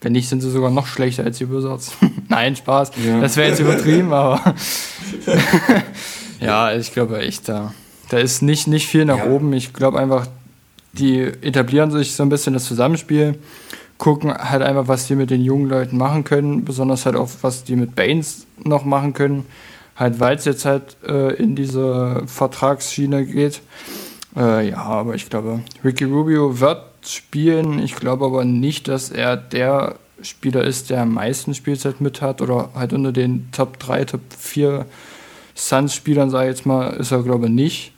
wenn 0.00 0.12
nicht, 0.12 0.28
sind 0.28 0.40
sie 0.40 0.50
sogar 0.50 0.72
noch 0.72 0.88
schlechter 0.88 1.22
als 1.22 1.38
die 1.38 1.48
Wizards. 1.48 1.92
Nein, 2.28 2.56
Spaß. 2.56 2.90
Ja. 3.06 3.20
Das 3.20 3.36
wäre 3.36 3.50
jetzt 3.50 3.60
übertrieben, 3.60 4.12
aber 4.12 4.54
ja, 6.40 6.74
ich 6.74 6.92
glaube 6.92 7.20
echt, 7.20 7.48
da, 7.48 7.72
da 8.08 8.18
ist 8.18 8.42
nicht, 8.42 8.66
nicht 8.66 8.88
viel 8.88 9.04
nach 9.04 9.18
ja. 9.18 9.26
oben. 9.26 9.52
Ich 9.52 9.72
glaube 9.72 10.00
einfach, 10.00 10.26
die 10.92 11.20
etablieren 11.20 11.92
sich 11.92 12.16
so 12.16 12.24
ein 12.24 12.30
bisschen 12.30 12.52
das 12.52 12.64
Zusammenspiel, 12.64 13.38
gucken 13.96 14.34
halt 14.34 14.62
einfach, 14.62 14.88
was 14.88 15.06
die 15.06 15.14
mit 15.14 15.30
den 15.30 15.42
jungen 15.42 15.68
Leuten 15.68 15.96
machen 15.96 16.24
können, 16.24 16.64
besonders 16.64 17.06
halt 17.06 17.14
auch, 17.14 17.30
was 17.42 17.62
die 17.62 17.76
mit 17.76 17.94
Baines 17.94 18.44
noch 18.64 18.84
machen 18.84 19.12
können 19.12 19.46
halt 19.98 20.20
weil 20.20 20.36
es 20.36 20.44
jetzt 20.44 20.64
halt 20.64 20.96
äh, 21.06 21.34
in 21.34 21.56
diese 21.56 22.22
Vertragsschiene 22.26 23.26
geht. 23.26 23.60
Äh, 24.36 24.70
ja, 24.70 24.78
aber 24.78 25.14
ich 25.14 25.28
glaube, 25.28 25.60
Ricky 25.84 26.04
Rubio 26.04 26.60
wird 26.60 26.84
spielen. 27.04 27.80
Ich 27.80 27.96
glaube 27.96 28.26
aber 28.26 28.44
nicht, 28.44 28.88
dass 28.88 29.10
er 29.10 29.36
der 29.36 29.96
Spieler 30.22 30.64
ist, 30.64 30.90
der 30.90 31.02
am 31.02 31.14
meisten 31.14 31.54
Spielzeit 31.54 32.00
mit 32.00 32.22
hat 32.22 32.40
oder 32.40 32.70
halt 32.74 32.92
unter 32.92 33.12
den 33.12 33.50
Top 33.52 33.78
3, 33.78 34.04
Top 34.04 34.20
4 34.36 34.86
Suns-Spielern, 35.54 36.30
sage 36.30 36.50
ich 36.50 36.56
jetzt 36.56 36.66
mal, 36.66 36.90
ist 36.90 37.10
er, 37.10 37.22
glaube 37.22 37.46
ich, 37.46 37.52
nicht. 37.52 37.92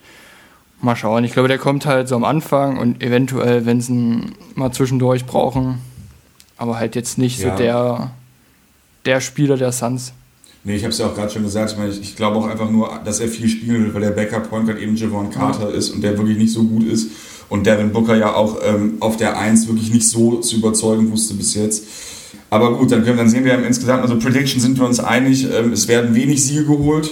Mal 0.81 0.97
schauen. 0.97 1.25
Ich 1.25 1.33
glaube, 1.33 1.49
der 1.49 1.59
kommt 1.59 1.85
halt 1.85 2.09
so 2.09 2.17
am 2.17 2.25
Anfang 2.25 2.79
und 2.79 3.03
eventuell, 3.03 3.67
wenn 3.67 3.83
sie 3.83 3.93
ihn 3.93 4.35
mal 4.55 4.73
zwischendurch 4.73 5.27
brauchen, 5.27 5.83
aber 6.57 6.79
halt 6.79 6.95
jetzt 6.95 7.19
nicht 7.19 7.39
ja. 7.39 7.51
so 7.51 7.63
der, 7.63 8.11
der 9.05 9.21
Spieler 9.21 9.59
der 9.59 9.73
Suns. 9.73 10.15
Nee, 10.63 10.77
ich 10.77 10.83
habe 10.83 10.93
es 10.93 10.99
ja 10.99 11.07
auch 11.07 11.15
gerade 11.15 11.33
schon 11.33 11.43
gesagt. 11.43 11.73
Ich, 11.73 11.79
meine, 11.79 11.91
ich, 11.91 12.01
ich 12.01 12.17
glaube 12.17 12.37
auch 12.37 12.47
einfach 12.47 12.71
nur, 12.71 13.01
dass 13.05 13.21
er 13.21 13.29
viel 13.29 13.49
spielen 13.49 13.85
will, 13.85 13.95
weil 13.95 14.03
der 14.03 14.11
Backup-Point 14.11 14.67
Guard 14.67 14.79
eben 14.79 14.95
Javon 14.95 15.31
Carter 15.31 15.73
ist 15.73 15.91
und 15.91 16.03
der 16.03 16.19
wirklich 16.19 16.37
nicht 16.37 16.53
so 16.53 16.65
gut 16.65 16.85
ist. 16.85 17.11
Und 17.49 17.67
Devin 17.67 17.93
Booker 17.93 18.17
ja 18.17 18.35
auch 18.35 18.59
ähm, 18.63 18.99
auf 19.01 19.17
der 19.17 19.39
1 19.39 19.67
wirklich 19.69 19.93
nicht 19.93 20.09
so 20.09 20.37
zu 20.37 20.57
überzeugen 20.57 21.11
wusste 21.11 21.35
bis 21.35 21.55
jetzt. 21.55 21.85
Aber 22.51 22.77
gut, 22.77 22.93
dann, 22.93 23.05
können, 23.05 23.17
dann 23.17 23.29
sehen 23.29 23.45
wir 23.45 23.65
insgesamt, 23.65 24.03
also 24.03 24.19
Prediction 24.19 24.61
sind 24.61 24.79
wir 24.79 24.87
uns 24.87 25.01
einig, 25.01 25.49
ähm, 25.53 25.73
es 25.73 25.89
werden 25.89 26.15
wenig 26.15 26.45
Siege 26.45 26.65
geholt 26.65 27.11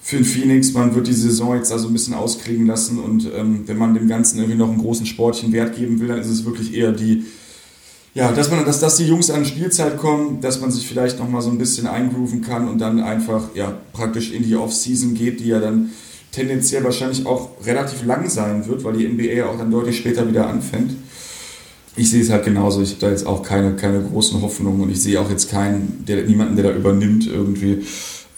für 0.00 0.16
den 0.16 0.24
Phoenix. 0.24 0.72
Man 0.72 0.94
wird 0.94 1.06
die 1.06 1.12
Saison 1.12 1.54
jetzt 1.56 1.72
also 1.72 1.88
ein 1.88 1.92
bisschen 1.92 2.14
auskriegen 2.14 2.66
lassen 2.66 2.98
und 2.98 3.28
ähm, 3.36 3.64
wenn 3.66 3.76
man 3.76 3.94
dem 3.94 4.08
Ganzen 4.08 4.38
irgendwie 4.38 4.56
noch 4.56 4.68
einen 4.68 4.78
großen 4.78 5.04
sportlichen 5.04 5.52
Wert 5.52 5.76
geben 5.76 6.00
will, 6.00 6.08
dann 6.08 6.20
ist 6.20 6.28
es 6.28 6.44
wirklich 6.44 6.74
eher 6.74 6.92
die 6.92 7.24
ja, 8.18 8.32
dass 8.32 8.50
man, 8.50 8.64
dass, 8.64 8.80
dass 8.80 8.96
die 8.96 9.06
Jungs 9.06 9.30
an 9.30 9.44
Spielzeit 9.44 9.96
kommen, 9.96 10.40
dass 10.40 10.60
man 10.60 10.72
sich 10.72 10.88
vielleicht 10.88 11.20
nochmal 11.20 11.40
so 11.40 11.50
ein 11.50 11.58
bisschen 11.58 11.86
eingrooven 11.86 12.40
kann 12.40 12.66
und 12.66 12.78
dann 12.78 13.00
einfach 13.00 13.54
ja, 13.54 13.72
praktisch 13.92 14.32
in 14.32 14.42
die 14.42 14.56
Offseason 14.56 15.14
geht, 15.14 15.38
die 15.38 15.46
ja 15.46 15.60
dann 15.60 15.90
tendenziell 16.32 16.82
wahrscheinlich 16.82 17.24
auch 17.26 17.50
relativ 17.64 18.04
lang 18.04 18.28
sein 18.28 18.66
wird, 18.66 18.82
weil 18.82 18.94
die 18.94 19.06
NBA 19.06 19.46
auch 19.48 19.56
dann 19.56 19.70
deutlich 19.70 19.98
später 19.98 20.26
wieder 20.28 20.48
anfängt. 20.48 20.96
Ich 21.94 22.10
sehe 22.10 22.20
es 22.20 22.30
halt 22.30 22.44
genauso. 22.44 22.82
Ich 22.82 22.90
habe 22.90 23.00
da 23.02 23.10
jetzt 23.10 23.24
auch 23.24 23.44
keine, 23.44 23.76
keine 23.76 24.02
großen 24.02 24.42
Hoffnungen 24.42 24.80
und 24.80 24.90
ich 24.90 25.00
sehe 25.00 25.20
auch 25.20 25.30
jetzt 25.30 25.48
keinen, 25.48 26.04
der, 26.08 26.24
niemanden, 26.24 26.56
der 26.56 26.72
da 26.72 26.76
übernimmt 26.76 27.28
irgendwie. 27.28 27.84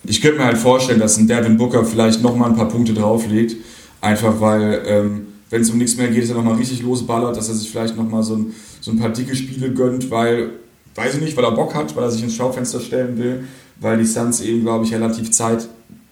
Ich 0.05 0.21
könnte 0.21 0.41
mir 0.41 0.45
halt 0.45 0.59
vorstellen, 0.59 1.01
dass 1.01 1.17
ein 1.17 1.27
Devin 1.27 1.57
Booker 1.57 1.87
vielleicht 1.87 2.23
nochmal 2.23 2.51
ein 2.51 2.57
paar 2.57 2.69
Punkte 2.69 2.93
drauflegt, 2.93 3.57
einfach 4.03 4.43
weil, 4.43 4.83
ähm, 4.85 5.27
wenn 5.51 5.63
es 5.63 5.71
um 5.71 5.79
nichts 5.79 5.97
mehr 5.97 6.09
geht, 6.09 6.23
dass 6.23 6.31
er 6.31 6.37
nochmal 6.37 6.57
richtig 6.57 6.83
losballert, 6.83 7.37
dass 7.37 7.49
er 7.49 7.55
sich 7.55 7.71
vielleicht 7.71 7.97
nochmal 7.97 8.23
so 8.23 8.37
ein 8.37 8.55
so 8.81 8.91
ein 8.91 8.99
paar 8.99 9.11
dicke 9.11 9.37
Spiele 9.37 9.73
gönnt, 9.73 10.11
weil, 10.11 10.51
weiß 10.95 11.15
ich 11.15 11.21
nicht, 11.21 11.37
weil 11.37 11.45
er 11.45 11.53
Bock 11.53 11.75
hat, 11.75 11.95
weil 11.97 12.05
er 12.05 12.11
sich 12.11 12.23
ins 12.23 12.35
Schaufenster 12.35 12.81
stellen 12.81 13.19
will, 13.19 13.45
weil 13.81 13.99
die 13.99 14.07
Suns 14.07 14.41
eben, 14.41 14.63
glaube 14.63 14.85
ich, 14.85 14.95
relativ 14.95 15.31
Zeit 15.31 15.69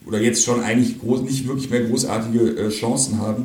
oder 0.07 0.21
jetzt 0.21 0.45
schon 0.45 0.61
eigentlich 0.61 1.01
groß, 1.01 1.23
nicht 1.23 1.47
wirklich 1.47 1.71
mehr 1.71 1.83
großartige 1.83 2.57
äh, 2.57 2.69
Chancen 2.71 3.21
haben. 3.21 3.45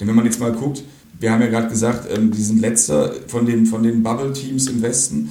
Denn 0.00 0.08
wenn 0.08 0.14
man 0.14 0.24
jetzt 0.24 0.40
mal 0.40 0.52
guckt, 0.52 0.82
wir 1.20 1.30
haben 1.30 1.40
ja 1.40 1.48
gerade 1.48 1.68
gesagt, 1.68 2.08
ähm, 2.14 2.30
die 2.32 2.42
sind 2.42 2.60
letzter 2.60 3.14
von 3.28 3.46
den, 3.46 3.66
von 3.66 3.82
den 3.82 4.02
Bubble-Teams 4.02 4.68
im 4.68 4.82
Westen. 4.82 5.30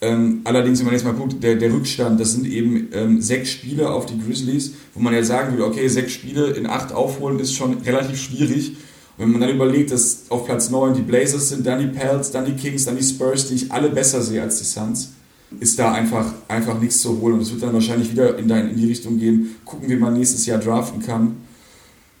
Ähm, 0.00 0.40
allerdings, 0.44 0.78
wenn 0.78 0.86
man 0.86 0.94
jetzt 0.94 1.04
mal 1.04 1.14
guckt, 1.14 1.42
der, 1.42 1.56
der 1.56 1.72
Rückstand, 1.72 2.20
das 2.20 2.32
sind 2.32 2.46
eben 2.46 2.88
ähm, 2.92 3.20
sechs 3.20 3.50
Spiele 3.50 3.90
auf 3.90 4.06
die 4.06 4.18
Grizzlies, 4.18 4.74
wo 4.94 5.00
man 5.00 5.14
ja 5.14 5.22
sagen 5.22 5.52
würde, 5.52 5.66
okay, 5.66 5.88
sechs 5.88 6.12
Spiele 6.12 6.50
in 6.50 6.66
acht 6.66 6.92
aufholen 6.92 7.38
ist 7.38 7.54
schon 7.54 7.78
relativ 7.78 8.20
schwierig. 8.20 8.76
Wenn 9.18 9.30
man 9.32 9.40
dann 9.40 9.50
überlegt, 9.50 9.92
dass 9.92 10.24
auf 10.28 10.44
Platz 10.44 10.70
9 10.70 10.94
die 10.94 11.02
Blazers 11.02 11.48
sind, 11.48 11.66
dann 11.66 11.78
die 11.80 11.86
Pels, 11.86 12.30
dann 12.30 12.44
die 12.44 12.52
Kings, 12.52 12.84
dann 12.84 12.96
die 12.96 13.02
Spurs, 13.02 13.48
die 13.48 13.54
ich 13.54 13.72
alle 13.72 13.88
besser 13.88 14.20
sehe 14.20 14.42
als 14.42 14.58
die 14.58 14.64
Suns, 14.64 15.12
ist 15.58 15.78
da 15.78 15.92
einfach, 15.92 16.26
einfach 16.48 16.78
nichts 16.78 17.00
zu 17.00 17.18
holen. 17.20 17.34
Und 17.34 17.40
es 17.40 17.50
wird 17.50 17.62
dann 17.62 17.72
wahrscheinlich 17.72 18.10
wieder 18.12 18.38
in, 18.38 18.50
in 18.50 18.76
die 18.76 18.86
Richtung 18.86 19.18
gehen, 19.18 19.56
gucken, 19.64 19.88
wie 19.88 19.96
man 19.96 20.12
nächstes 20.14 20.44
Jahr 20.44 20.58
draften 20.58 21.00
kann. 21.00 21.36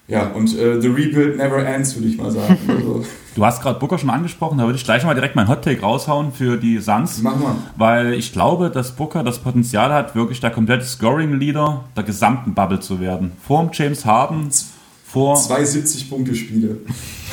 Ja, 0.08 0.28
und 0.28 0.56
äh, 0.56 0.80
The 0.80 0.86
Rebuild 0.86 1.36
never 1.36 1.66
ends, 1.66 1.96
würde 1.96 2.08
ich 2.08 2.16
mal 2.16 2.30
sagen. 2.30 2.56
Also, 2.68 3.04
Du 3.34 3.44
hast 3.44 3.60
gerade 3.60 3.78
Booker 3.78 3.98
schon 3.98 4.08
angesprochen, 4.08 4.56
da 4.56 4.64
würde 4.64 4.78
ich 4.78 4.84
gleich 4.84 5.04
mal 5.04 5.12
direkt 5.12 5.36
meinen 5.36 5.48
Hottake 5.48 5.82
raushauen 5.82 6.32
für 6.32 6.56
die 6.56 6.78
Suns. 6.78 7.20
mach 7.20 7.36
mal. 7.36 7.56
Weil 7.76 8.14
ich 8.14 8.32
glaube, 8.32 8.70
dass 8.70 8.92
Booker 8.96 9.22
das 9.22 9.40
Potenzial 9.40 9.92
hat, 9.92 10.14
wirklich 10.14 10.40
der 10.40 10.50
komplette 10.50 10.86
Scoring-Leader 10.86 11.84
der 11.94 12.02
gesamten 12.04 12.54
Bubble 12.54 12.80
zu 12.80 12.98
werden. 12.98 13.32
Vor 13.46 13.62
dem 13.62 13.70
James 13.74 14.06
Harden, 14.06 14.48
vor 15.06 15.36
Zwei 15.36 15.62
70-Punkte-Spiele. 15.62 16.78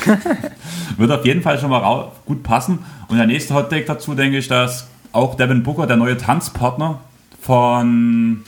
wird 0.96 1.10
auf 1.10 1.24
jeden 1.24 1.42
Fall 1.42 1.58
schon 1.58 1.70
mal 1.70 2.12
gut 2.24 2.42
passen. 2.42 2.78
Und 3.08 3.16
der 3.16 3.26
nächste 3.26 3.54
Hottake 3.54 3.84
dazu 3.84 4.14
denke 4.14 4.38
ich, 4.38 4.48
dass 4.48 4.86
auch 5.12 5.34
Devin 5.34 5.62
Booker 5.62 5.86
der 5.86 5.96
neue 5.96 6.16
Tanzpartner 6.16 7.00
von 7.40 8.44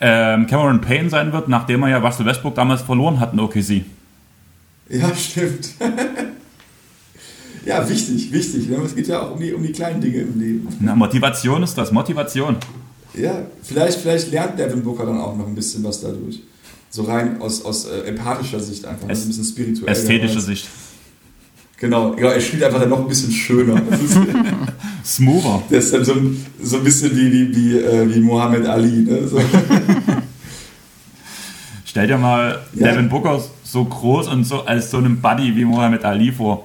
ähm, 0.00 0.46
Cameron 0.46 0.80
Payne 0.80 1.08
sein 1.08 1.32
wird, 1.32 1.48
nachdem 1.48 1.82
er 1.84 1.90
ja 1.90 1.98
Russell 1.98 2.26
Westbrook 2.26 2.54
damals 2.54 2.82
verloren 2.82 3.20
hat 3.20 3.32
in 3.32 3.40
OKC. 3.40 3.84
Ja, 4.88 5.14
stimmt. 5.14 5.70
ja, 7.64 7.88
wichtig, 7.88 8.32
wichtig. 8.32 8.68
Ne? 8.68 8.76
Es 8.84 8.94
geht 8.94 9.08
ja 9.08 9.22
auch 9.22 9.32
um 9.32 9.40
die, 9.40 9.52
um 9.52 9.62
die 9.62 9.72
kleinen 9.72 10.00
Dinge 10.00 10.18
im 10.18 10.38
Leben. 10.38 10.68
Na, 10.80 10.94
Motivation 10.94 11.62
ist 11.62 11.76
das, 11.78 11.92
Motivation. 11.92 12.56
Ja, 13.14 13.46
vielleicht, 13.62 13.98
vielleicht 13.98 14.30
lernt 14.30 14.58
Devin 14.58 14.82
Booker 14.82 15.06
dann 15.06 15.18
auch 15.18 15.36
noch 15.36 15.46
ein 15.46 15.54
bisschen 15.54 15.82
was 15.82 16.00
dadurch. 16.00 16.42
So 16.96 17.02
rein 17.02 17.42
aus, 17.42 17.62
aus 17.62 17.84
äh, 17.84 18.08
empathischer 18.08 18.58
Sicht 18.58 18.86
einfach, 18.86 19.06
Es- 19.10 19.24
ein 19.24 19.28
bisschen 19.28 19.44
spirituell. 19.44 19.92
Ästhetische 19.92 20.40
Sicht. 20.40 20.66
Genau, 21.78 22.12
genau, 22.12 22.30
er 22.30 22.40
spielt 22.40 22.64
einfach 22.64 22.80
dann 22.80 22.88
noch 22.88 23.00
ein 23.00 23.08
bisschen 23.08 23.30
schöner. 23.30 23.82
Ist, 23.92 24.18
Smoother. 25.16 25.62
der 25.70 25.78
ist 25.80 25.92
dann 25.92 26.06
so, 26.06 26.12
ein- 26.14 26.46
so 26.62 26.78
ein 26.78 26.84
bisschen 26.84 27.14
wie, 27.14 27.30
wie, 27.30 27.54
wie, 27.54 27.76
äh, 27.78 28.14
wie 28.14 28.20
Mohammed 28.20 28.64
Ali. 28.66 29.02
Ne? 29.02 29.28
So. 29.28 29.38
Stell 31.84 32.06
dir 32.06 32.16
mal 32.16 32.62
Ja. 32.74 32.92
Devin 32.92 33.10
Booker 33.10 33.44
so 33.62 33.84
groß 33.84 34.28
und 34.28 34.44
so 34.44 34.62
als 34.64 34.90
so 34.90 34.96
einem 34.96 35.20
Buddy 35.20 35.54
wie 35.54 35.66
Mohammed 35.66 36.02
Ali 36.06 36.32
vor. 36.32 36.64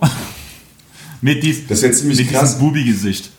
mit 1.21 1.43
dies, 1.43 1.67
Das 1.67 1.81
wäre 1.81 1.91
ziemlich 1.91 2.19
mit 2.19 2.29
krass. 2.31 2.53
diesem 2.53 2.65
Bubi-Gesicht. 2.67 3.31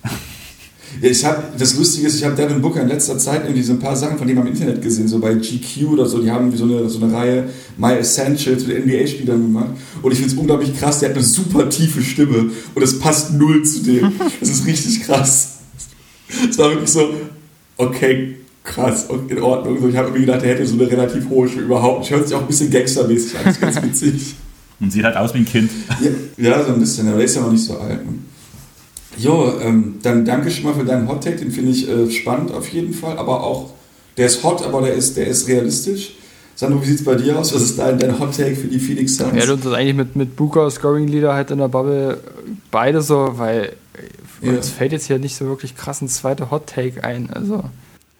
Ich 1.00 1.24
habe 1.24 1.42
das 1.58 1.76
Lustige 1.76 2.06
ist, 2.06 2.16
ich 2.16 2.24
habe 2.24 2.36
Devin 2.36 2.60
Booker 2.60 2.82
in 2.82 2.88
letzter 2.88 3.18
Zeit 3.18 3.42
irgendwie 3.44 3.62
so 3.62 3.72
ein 3.72 3.78
paar 3.78 3.96
Sachen 3.96 4.18
von 4.18 4.28
dem 4.28 4.38
am 4.38 4.46
Internet 4.46 4.82
gesehen, 4.82 5.08
so 5.08 5.18
bei 5.18 5.34
GQ 5.34 5.88
oder 5.88 6.06
so. 6.06 6.18
Die 6.22 6.30
haben 6.30 6.54
so 6.56 6.64
eine, 6.64 6.88
so 6.88 7.02
eine 7.02 7.12
Reihe 7.12 7.48
My 7.76 7.94
Essentials 7.94 8.66
mit 8.66 8.84
NBA-Spielern 8.86 9.42
gemacht. 9.42 9.70
Und 10.02 10.12
ich 10.12 10.18
finde 10.18 10.34
es 10.34 10.38
unglaublich 10.38 10.78
krass. 10.78 11.00
Der 11.00 11.10
hat 11.10 11.16
eine 11.16 11.24
super 11.24 11.68
tiefe 11.68 12.02
Stimme 12.02 12.50
und 12.74 12.82
es 12.82 12.98
passt 12.98 13.32
null 13.32 13.64
zu 13.64 13.82
dem. 13.82 14.12
Das 14.40 14.48
ist 14.48 14.66
richtig 14.66 15.02
krass. 15.04 15.58
Es 16.48 16.58
war 16.58 16.70
wirklich 16.70 16.90
so, 16.90 17.14
okay, 17.76 18.36
krass, 18.64 19.06
in 19.28 19.38
Ordnung. 19.40 19.80
So, 19.80 19.88
ich 19.88 19.96
habe 19.96 20.08
irgendwie 20.08 20.26
gedacht, 20.26 20.42
der 20.42 20.50
hätte 20.50 20.66
so 20.66 20.74
eine 20.74 20.90
relativ 20.90 21.28
hohe 21.28 21.48
Stimme 21.48 21.64
überhaupt. 21.66 22.00
nicht. 22.00 22.10
Hört 22.10 22.28
sich 22.28 22.36
auch 22.36 22.42
ein 22.42 22.46
bisschen 22.46 22.70
gangstermäßig 22.70 23.38
an. 23.38 23.44
Das 23.44 23.54
ist 23.54 23.60
ganz 23.60 23.82
witzig. 23.82 24.34
Und 24.80 24.92
sieht 24.92 25.04
halt 25.04 25.16
aus 25.16 25.32
wie 25.34 25.38
ein 25.38 25.44
Kind. 25.46 25.70
Ja, 26.00 26.50
ja, 26.50 26.64
so 26.64 26.72
ein 26.72 26.80
bisschen, 26.80 27.06
aber 27.06 27.18
der 27.18 27.26
ist 27.26 27.36
ja 27.36 27.42
noch 27.42 27.52
nicht 27.52 27.64
so 27.64 27.78
alt. 27.78 28.04
Ne? 28.04 28.14
Jo, 29.18 29.52
ähm, 29.62 29.96
dann 30.02 30.24
danke 30.24 30.50
schon 30.50 30.64
mal 30.64 30.74
für 30.74 30.84
deinen 30.84 31.06
Hot 31.08 31.22
Take, 31.24 31.36
den 31.36 31.50
finde 31.52 31.70
ich 31.70 31.88
äh, 31.88 32.10
spannend 32.10 32.52
auf 32.52 32.68
jeden 32.68 32.94
Fall, 32.94 33.18
aber 33.18 33.42
auch, 33.42 33.70
der 34.16 34.26
ist 34.26 34.42
hot, 34.42 34.64
aber 34.64 34.82
der 34.82 34.94
ist, 34.94 35.16
der 35.16 35.26
ist 35.26 35.48
realistisch. 35.48 36.14
Sandro, 36.54 36.82
wie 36.82 36.86
sieht 36.86 36.98
es 37.00 37.04
bei 37.04 37.14
dir 37.14 37.38
aus? 37.38 37.54
Was 37.54 37.62
ist 37.62 37.78
dein, 37.78 37.98
dein 37.98 38.18
Hot 38.18 38.36
Take 38.36 38.54
für 38.56 38.68
die 38.68 38.78
Phoenix 38.78 39.16
Suns? 39.16 39.32
Ja, 39.34 39.46
du 39.46 39.54
uns 39.54 39.64
das 39.64 39.72
eigentlich 39.72 39.96
mit, 39.96 40.16
mit 40.16 40.36
Booker, 40.36 40.70
Scoring 40.70 41.08
Leader 41.08 41.34
halt 41.34 41.50
in 41.50 41.58
der 41.58 41.68
Bubble 41.68 42.18
beide 42.70 43.00
so, 43.02 43.32
weil 43.38 43.72
Ja. 44.42 44.52
es 44.52 44.68
fällt 44.70 44.92
jetzt 44.92 45.06
hier 45.06 45.18
nicht 45.18 45.34
so 45.36 45.46
wirklich 45.46 45.76
krass 45.76 46.00
ein 46.02 46.08
zweiter 46.08 46.50
Hot 46.50 46.66
Take 46.66 47.02
ein. 47.04 47.30
Also, 47.32 47.64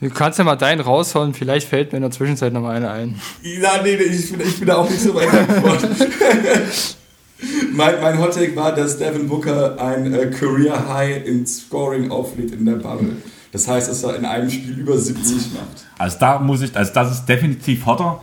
du 0.00 0.10
kannst 0.10 0.38
ja 0.38 0.44
mal 0.44 0.56
deinen 0.56 0.80
raushauen, 0.80 1.34
vielleicht 1.34 1.68
fällt 1.68 1.92
mir 1.92 1.98
in 1.98 2.02
der 2.02 2.10
Zwischenzeit 2.10 2.52
noch 2.52 2.62
mal 2.62 2.74
einer 2.76 2.90
ein. 2.90 3.20
Ja, 3.42 3.80
nee, 3.82 3.96
nee, 3.96 4.02
ich 4.04 4.30
bin, 4.32 4.40
ich 4.40 4.58
bin 4.58 4.68
da 4.68 4.76
auch 4.76 4.88
nicht 4.88 5.00
so 5.02 5.14
weit 5.14 5.28
davon. 5.32 5.78
mein, 7.72 8.00
mein 8.00 8.18
Hot 8.18 8.34
Take 8.34 8.54
war, 8.56 8.74
dass 8.74 8.98
Devin 8.98 9.28
Booker 9.28 9.80
ein 9.80 10.12
äh, 10.12 10.26
Career 10.26 10.88
High 10.88 11.26
in 11.26 11.46
Scoring 11.46 12.10
auflegt 12.10 12.52
in 12.52 12.64
der 12.64 12.76
Bubble. 12.76 13.16
Das 13.52 13.68
heißt, 13.68 13.90
dass 13.90 14.02
er 14.02 14.16
in 14.16 14.24
einem 14.24 14.50
Spiel 14.50 14.78
über 14.78 14.96
70 14.96 15.52
macht. 15.52 15.86
Also 15.98 16.16
da 16.18 16.38
muss 16.38 16.62
ich, 16.62 16.74
also 16.74 16.92
das 16.92 17.12
ist 17.12 17.26
definitiv 17.26 17.84
hotter. 17.84 18.20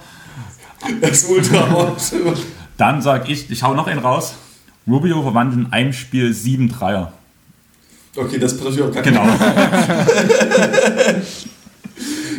Das 1.01 1.23
ist 1.23 1.29
ultra 1.29 1.69
hot. 1.71 1.97
Dann 2.77 3.01
sag 3.01 3.29
ich, 3.29 3.51
ich 3.51 3.63
hau 3.63 3.73
noch 3.73 3.87
einen 3.87 3.99
raus. 3.99 4.33
Rubio 4.87 5.21
verwandelt 5.21 5.67
in 5.67 5.73
einem 5.73 5.93
Spiel 5.93 6.33
sieben 6.33 6.69
Dreier. 6.69 7.13
Okay, 8.15 8.39
das 8.39 8.57
passiert 8.57 8.89
auch 8.89 8.91
gar 8.91 9.03
Genau. 9.03 9.23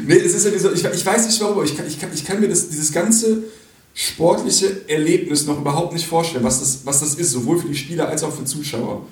Nee, 0.06 0.16
es 0.16 0.34
ist 0.34 0.44
ja 0.44 0.58
so, 0.58 0.72
ich, 0.72 0.84
ich 0.84 1.06
weiß 1.06 1.26
nicht 1.26 1.40
warum, 1.40 1.54
aber 1.54 1.64
ich 1.64 1.76
kann, 1.76 1.86
ich 1.86 2.00
kann, 2.00 2.10
ich 2.12 2.24
kann 2.24 2.40
mir 2.40 2.48
das, 2.48 2.68
dieses 2.68 2.90
ganze 2.90 3.44
sportliche 3.94 4.88
Erlebnis 4.88 5.46
noch 5.46 5.58
überhaupt 5.58 5.92
nicht 5.92 6.06
vorstellen, 6.06 6.44
was 6.44 6.60
das, 6.60 6.80
was 6.84 7.00
das 7.00 7.14
ist, 7.14 7.32
sowohl 7.32 7.58
für 7.58 7.68
die 7.68 7.74
Spieler 7.74 8.08
als 8.08 8.22
auch 8.22 8.32
für 8.32 8.44
Zuschauer. 8.44 9.06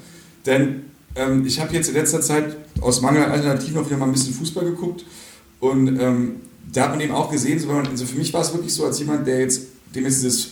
Denn 0.47 0.85
ähm, 1.17 1.45
ich 1.47 1.61
habe 1.61 1.75
jetzt 1.75 1.89
in 1.89 1.95
letzter 1.95 2.21
Zeit 2.21 2.57
aus 2.81 3.01
Mangel 3.01 3.25
an 3.25 3.33
Alternativen 3.33 3.79
auch 3.79 3.87
wieder 3.87 3.97
mal 3.97 4.07
ein 4.07 4.13
bisschen 4.13 4.35
Fußball 4.35 4.65
geguckt 4.65 5.05
und 5.61 6.01
ähm, 6.01 6.37
da 6.73 6.85
hat 6.85 6.91
man 6.91 7.01
eben 7.01 7.15
auch 7.15 7.31
gesehen, 7.31 7.59
so, 7.59 7.71
also 7.71 8.07
für 8.07 8.19
mich 8.19 8.33
war 8.33 8.43
es 8.43 8.53
wirklich 8.53 8.73
so, 8.73 8.85
als 8.85 8.99
jemand, 8.99 9.27
der 9.27 9.41
jetzt, 9.41 9.63
dem 9.95 10.05
jetzt 10.05 10.23
dieses 10.23 10.51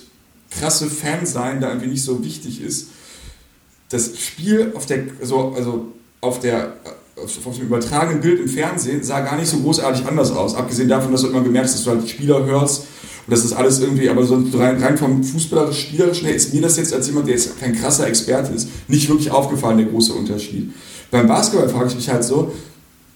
krasse 0.50 0.88
Fansein 0.88 1.60
da 1.60 1.68
irgendwie 1.68 1.88
nicht 1.88 2.04
so 2.04 2.24
wichtig 2.24 2.62
ist, 2.62 2.88
das 3.90 4.18
Spiel 4.18 4.72
auf 4.74 4.86
der, 4.86 5.04
so, 5.22 5.52
also 5.54 5.92
auf 6.20 6.40
der, 6.40 6.76
auf, 7.16 7.56
dem 7.56 7.66
übertragenen 7.66 8.20
Bild 8.20 8.40
im 8.40 8.48
Fernsehen 8.48 9.02
sah 9.02 9.20
gar 9.20 9.36
nicht 9.36 9.48
so 9.48 9.58
großartig 9.58 10.06
anders 10.06 10.32
aus. 10.32 10.54
Abgesehen 10.54 10.88
davon, 10.88 11.12
dass 11.12 11.22
du 11.22 11.28
immer 11.28 11.42
gemerkt 11.42 11.68
hast, 11.68 11.76
dass 11.76 11.84
du 11.84 11.90
halt 11.90 12.08
Spieler 12.08 12.44
hörst 12.44 12.84
und 13.26 13.32
das 13.32 13.44
ist 13.44 13.54
alles 13.54 13.80
irgendwie, 13.80 14.08
aber 14.08 14.24
so 14.24 14.40
rein, 14.54 14.80
rein 14.80 14.96
vom 14.96 15.24
fußballerisch 15.24 15.80
spielerischen 15.80 16.26
her 16.26 16.36
ist 16.36 16.54
mir 16.54 16.62
das 16.62 16.76
jetzt 16.76 16.94
als 16.94 17.08
jemand, 17.08 17.26
der 17.26 17.34
jetzt 17.34 17.58
kein 17.58 17.74
krasser 17.74 18.06
Experte 18.06 18.54
ist, 18.54 18.68
nicht 18.86 19.08
wirklich 19.08 19.32
aufgefallen, 19.32 19.78
der 19.78 19.86
große 19.86 20.12
Unterschied. 20.12 20.70
Beim 21.10 21.26
Basketball 21.26 21.68
frage 21.68 21.88
ich 21.88 21.96
mich 21.96 22.08
halt 22.08 22.22
so, 22.22 22.52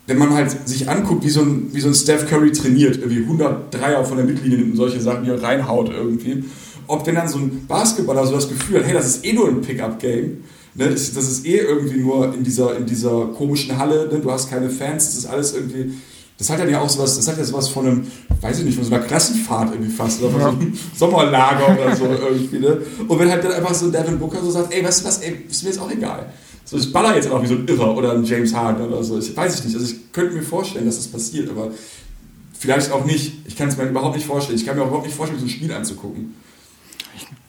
wenn 0.08 0.18
man 0.18 0.34
halt 0.34 0.68
sich 0.68 0.88
anguckt, 0.88 1.24
wie 1.24 1.30
so 1.30 1.42
ein, 1.42 1.68
wie 1.72 1.80
so 1.80 1.86
ein 1.86 1.94
Steph 1.94 2.28
Curry 2.28 2.50
trainiert, 2.50 2.96
irgendwie 2.96 3.22
100 3.22 3.72
Dreier 3.72 4.04
von 4.04 4.16
der 4.16 4.26
Mittellinie 4.26 4.58
nimmt 4.58 4.72
und 4.72 4.76
solche 4.76 5.00
Sachen, 5.00 5.24
die 5.24 5.30
er 5.30 5.40
reinhaut 5.40 5.90
irgendwie, 5.90 6.42
ob 6.88 7.06
wenn 7.06 7.14
dann 7.14 7.28
so 7.28 7.38
ein 7.38 7.66
Basketballer 7.68 8.26
so 8.26 8.34
das 8.34 8.48
Gefühl 8.48 8.80
hat, 8.80 8.86
hey, 8.86 8.94
das 8.94 9.06
ist 9.06 9.24
eh 9.24 9.32
nur 9.32 9.48
ein 9.48 9.60
Pickup-Game, 9.60 10.38
ne, 10.74 10.90
das, 10.90 11.14
das 11.14 11.30
ist 11.30 11.46
eh 11.46 11.58
irgendwie 11.58 12.00
nur 12.00 12.34
in 12.34 12.42
dieser, 12.42 12.76
in 12.76 12.86
dieser 12.86 13.26
komischen 13.26 13.78
Halle, 13.78 14.08
ne, 14.12 14.18
du 14.18 14.28
hast 14.28 14.50
keine 14.50 14.70
Fans, 14.70 15.06
das 15.06 15.18
ist 15.18 15.26
alles 15.26 15.54
irgendwie, 15.54 15.92
das 16.40 16.48
hat 16.48 16.58
dann 16.58 16.70
ja 16.70 16.80
auch 16.80 16.88
sowas, 16.88 17.16
das 17.16 17.28
hat 17.28 17.36
ja 17.36 17.44
sowas 17.44 17.68
von 17.68 17.86
einem, 17.86 18.06
weiß 18.40 18.60
ich 18.60 18.64
nicht, 18.64 18.76
von 18.76 18.84
so 18.84 18.94
einer 18.94 19.04
Klassenfahrt 19.04 19.74
irgendwie 19.74 19.92
fast, 19.92 20.22
oder 20.22 20.30
von 20.30 20.40
so 20.40 20.46
einem 20.48 20.78
Sommerlager 20.96 21.78
oder 21.78 21.94
so 21.94 22.06
irgendwie, 22.06 22.60
ne? 22.60 22.78
Und 23.06 23.18
wenn 23.18 23.30
halt 23.30 23.44
dann 23.44 23.52
einfach 23.52 23.74
so 23.74 23.90
Devin 23.90 24.18
Booker 24.18 24.40
so 24.42 24.50
sagt, 24.50 24.72
ey, 24.72 24.82
weißt 24.82 25.02
du 25.02 25.04
was, 25.04 25.18
ey, 25.18 25.44
ist 25.50 25.62
mir 25.62 25.68
jetzt 25.68 25.78
auch 25.78 25.90
egal. 25.90 26.32
So, 26.64 26.78
ich 26.78 26.90
baller 26.90 27.14
jetzt 27.14 27.30
auch 27.30 27.42
wie 27.42 27.46
so 27.46 27.56
ein 27.56 27.68
Irrer 27.68 27.94
oder 27.94 28.12
ein 28.12 28.24
James 28.24 28.54
Harden 28.54 28.86
oder 28.86 29.04
so. 29.04 29.18
Ich 29.18 29.36
weiß 29.36 29.58
ich 29.58 29.64
nicht. 29.66 29.74
Also 29.74 29.92
ich 29.92 30.12
könnte 30.12 30.34
mir 30.34 30.42
vorstellen, 30.42 30.86
dass 30.86 30.96
das 30.96 31.08
passiert, 31.08 31.50
aber 31.50 31.72
vielleicht 32.58 32.90
auch 32.90 33.04
nicht. 33.04 33.34
Ich 33.46 33.54
kann 33.54 33.68
es 33.68 33.76
mir 33.76 33.86
überhaupt 33.86 34.16
nicht 34.16 34.26
vorstellen. 34.26 34.58
Ich 34.58 34.64
kann 34.64 34.76
mir 34.76 34.82
auch 34.82 34.86
überhaupt 34.86 35.06
nicht 35.06 35.16
vorstellen, 35.16 35.40
so 35.40 35.46
ein 35.46 35.50
Spiel 35.50 35.70
anzugucken. 35.74 36.36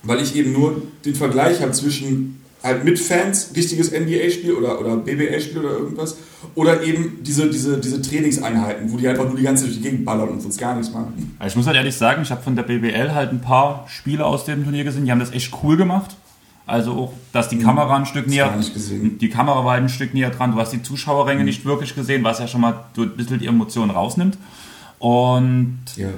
Weil 0.04 0.22
ich 0.22 0.36
eben 0.36 0.52
nur 0.52 0.82
den 1.06 1.16
Vergleich 1.16 1.62
habe 1.62 1.72
zwischen 1.72 2.41
halt 2.64 2.84
mit 2.84 3.00
Fans, 3.00 3.52
richtiges 3.56 3.92
NBA-Spiel 3.92 4.54
oder, 4.54 4.80
oder 4.80 4.98
BBL-Spiel 4.98 5.60
oder 5.60 5.72
irgendwas, 5.72 6.18
oder 6.56 6.84
eben 6.84 7.20
diese, 7.24 7.50
diese, 7.50 7.80
diese 7.80 8.02
Trainingseinheiten, 8.02 8.92
wo 8.92 8.98
die 8.98 9.08
einfach 9.08 9.26
nur 9.26 9.36
die 9.36 9.44
ganze 9.44 9.64
Zeit 9.64 9.72
durch 9.74 9.82
die 9.82 9.90
Gegend 9.90 10.06
ballern 10.06 10.30
und 10.30 10.42
sonst 10.42 10.60
gar 10.60 10.76
nichts 10.76 10.94
machen. 10.94 11.36
Also 11.40 11.54
ich 11.54 11.58
muss 11.58 11.68
halt 11.68 11.78
ehrlich 11.78 11.96
sagen, 11.96 12.22
ich 12.22 12.32
habe 12.32 12.42
von 12.42 12.56
der 12.56 12.64
BBL 12.64 13.14
halt 13.14 13.32
ein 13.32 13.42
paar 13.42 13.86
Spiele 13.88 14.26
aus 14.26 14.46
dem 14.46 14.64
Turnier 14.64 14.84
gesehen, 14.84 15.06
die 15.06 15.12
haben 15.12 15.20
das 15.20 15.32
echt 15.32 15.54
cool 15.64 15.78
gemacht. 15.78 16.16
Also 16.68 16.92
auch, 16.94 17.14
dass 17.34 17.50
die 17.50 17.58
Kamera 17.58 17.98
ein 17.98 18.06
Stück 18.06 18.28
näher, 18.28 18.56
nicht 18.56 18.74
gesehen. 18.74 19.18
die 19.18 19.30
Kamera 19.30 19.66
war 19.66 19.74
halt 19.74 19.84
ein 19.84 19.90
Stück 19.90 20.14
näher 20.14 20.30
dran, 20.30 20.52
du 20.52 20.58
hast 20.60 20.72
die 20.72 20.84
Zuschauerränge 20.84 21.44
nicht 21.44 21.66
wirklich 21.66 21.96
gesehen, 21.96 22.24
was 22.24 22.40
ja 22.40 22.48
schon 22.48 22.62
mal 22.62 22.86
so 22.96 23.02
ein 23.02 23.18
bisschen 23.18 23.40
die 23.40 23.48
Emotionen 23.48 23.92
rausnimmt. 23.92 24.38
Und 25.00 25.80
Ja. 25.96 26.10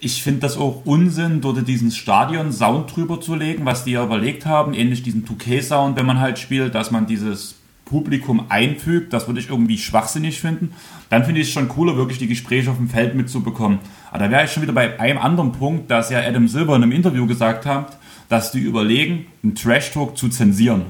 Ich 0.00 0.22
finde 0.22 0.40
das 0.40 0.56
auch 0.56 0.82
Unsinn, 0.84 1.40
dort 1.40 1.66
diesen 1.68 1.90
Stadion-Sound 1.90 2.94
drüber 2.94 3.20
zu 3.20 3.34
legen, 3.34 3.64
was 3.64 3.84
die 3.84 3.92
ja 3.92 4.04
überlegt 4.04 4.46
haben, 4.46 4.74
ähnlich 4.74 5.02
diesen 5.02 5.26
2K-Sound, 5.26 5.96
wenn 5.96 6.06
man 6.06 6.20
halt 6.20 6.38
spielt, 6.38 6.74
dass 6.74 6.90
man 6.90 7.06
dieses 7.06 7.56
Publikum 7.84 8.46
einfügt, 8.48 9.12
das 9.12 9.26
würde 9.26 9.40
ich 9.40 9.50
irgendwie 9.50 9.76
schwachsinnig 9.76 10.40
finden. 10.40 10.72
Dann 11.10 11.24
finde 11.24 11.40
ich 11.40 11.48
es 11.48 11.52
schon 11.52 11.68
cooler, 11.68 11.96
wirklich 11.96 12.18
die 12.18 12.28
Gespräche 12.28 12.70
auf 12.70 12.76
dem 12.76 12.88
Feld 12.88 13.14
mitzubekommen. 13.14 13.80
Aber 14.10 14.20
da 14.20 14.30
wäre 14.30 14.44
ich 14.44 14.52
schon 14.52 14.62
wieder 14.62 14.72
bei 14.72 14.98
einem 14.98 15.18
anderen 15.18 15.52
Punkt, 15.52 15.90
dass 15.90 16.10
ja 16.10 16.20
Adam 16.20 16.48
Silver 16.48 16.76
in 16.76 16.82
einem 16.82 16.92
Interview 16.92 17.26
gesagt 17.26 17.66
hat, 17.66 17.98
dass 18.28 18.52
die 18.52 18.60
überlegen, 18.60 19.26
einen 19.42 19.56
Trash-Talk 19.56 20.16
zu 20.16 20.28
zensieren. 20.28 20.82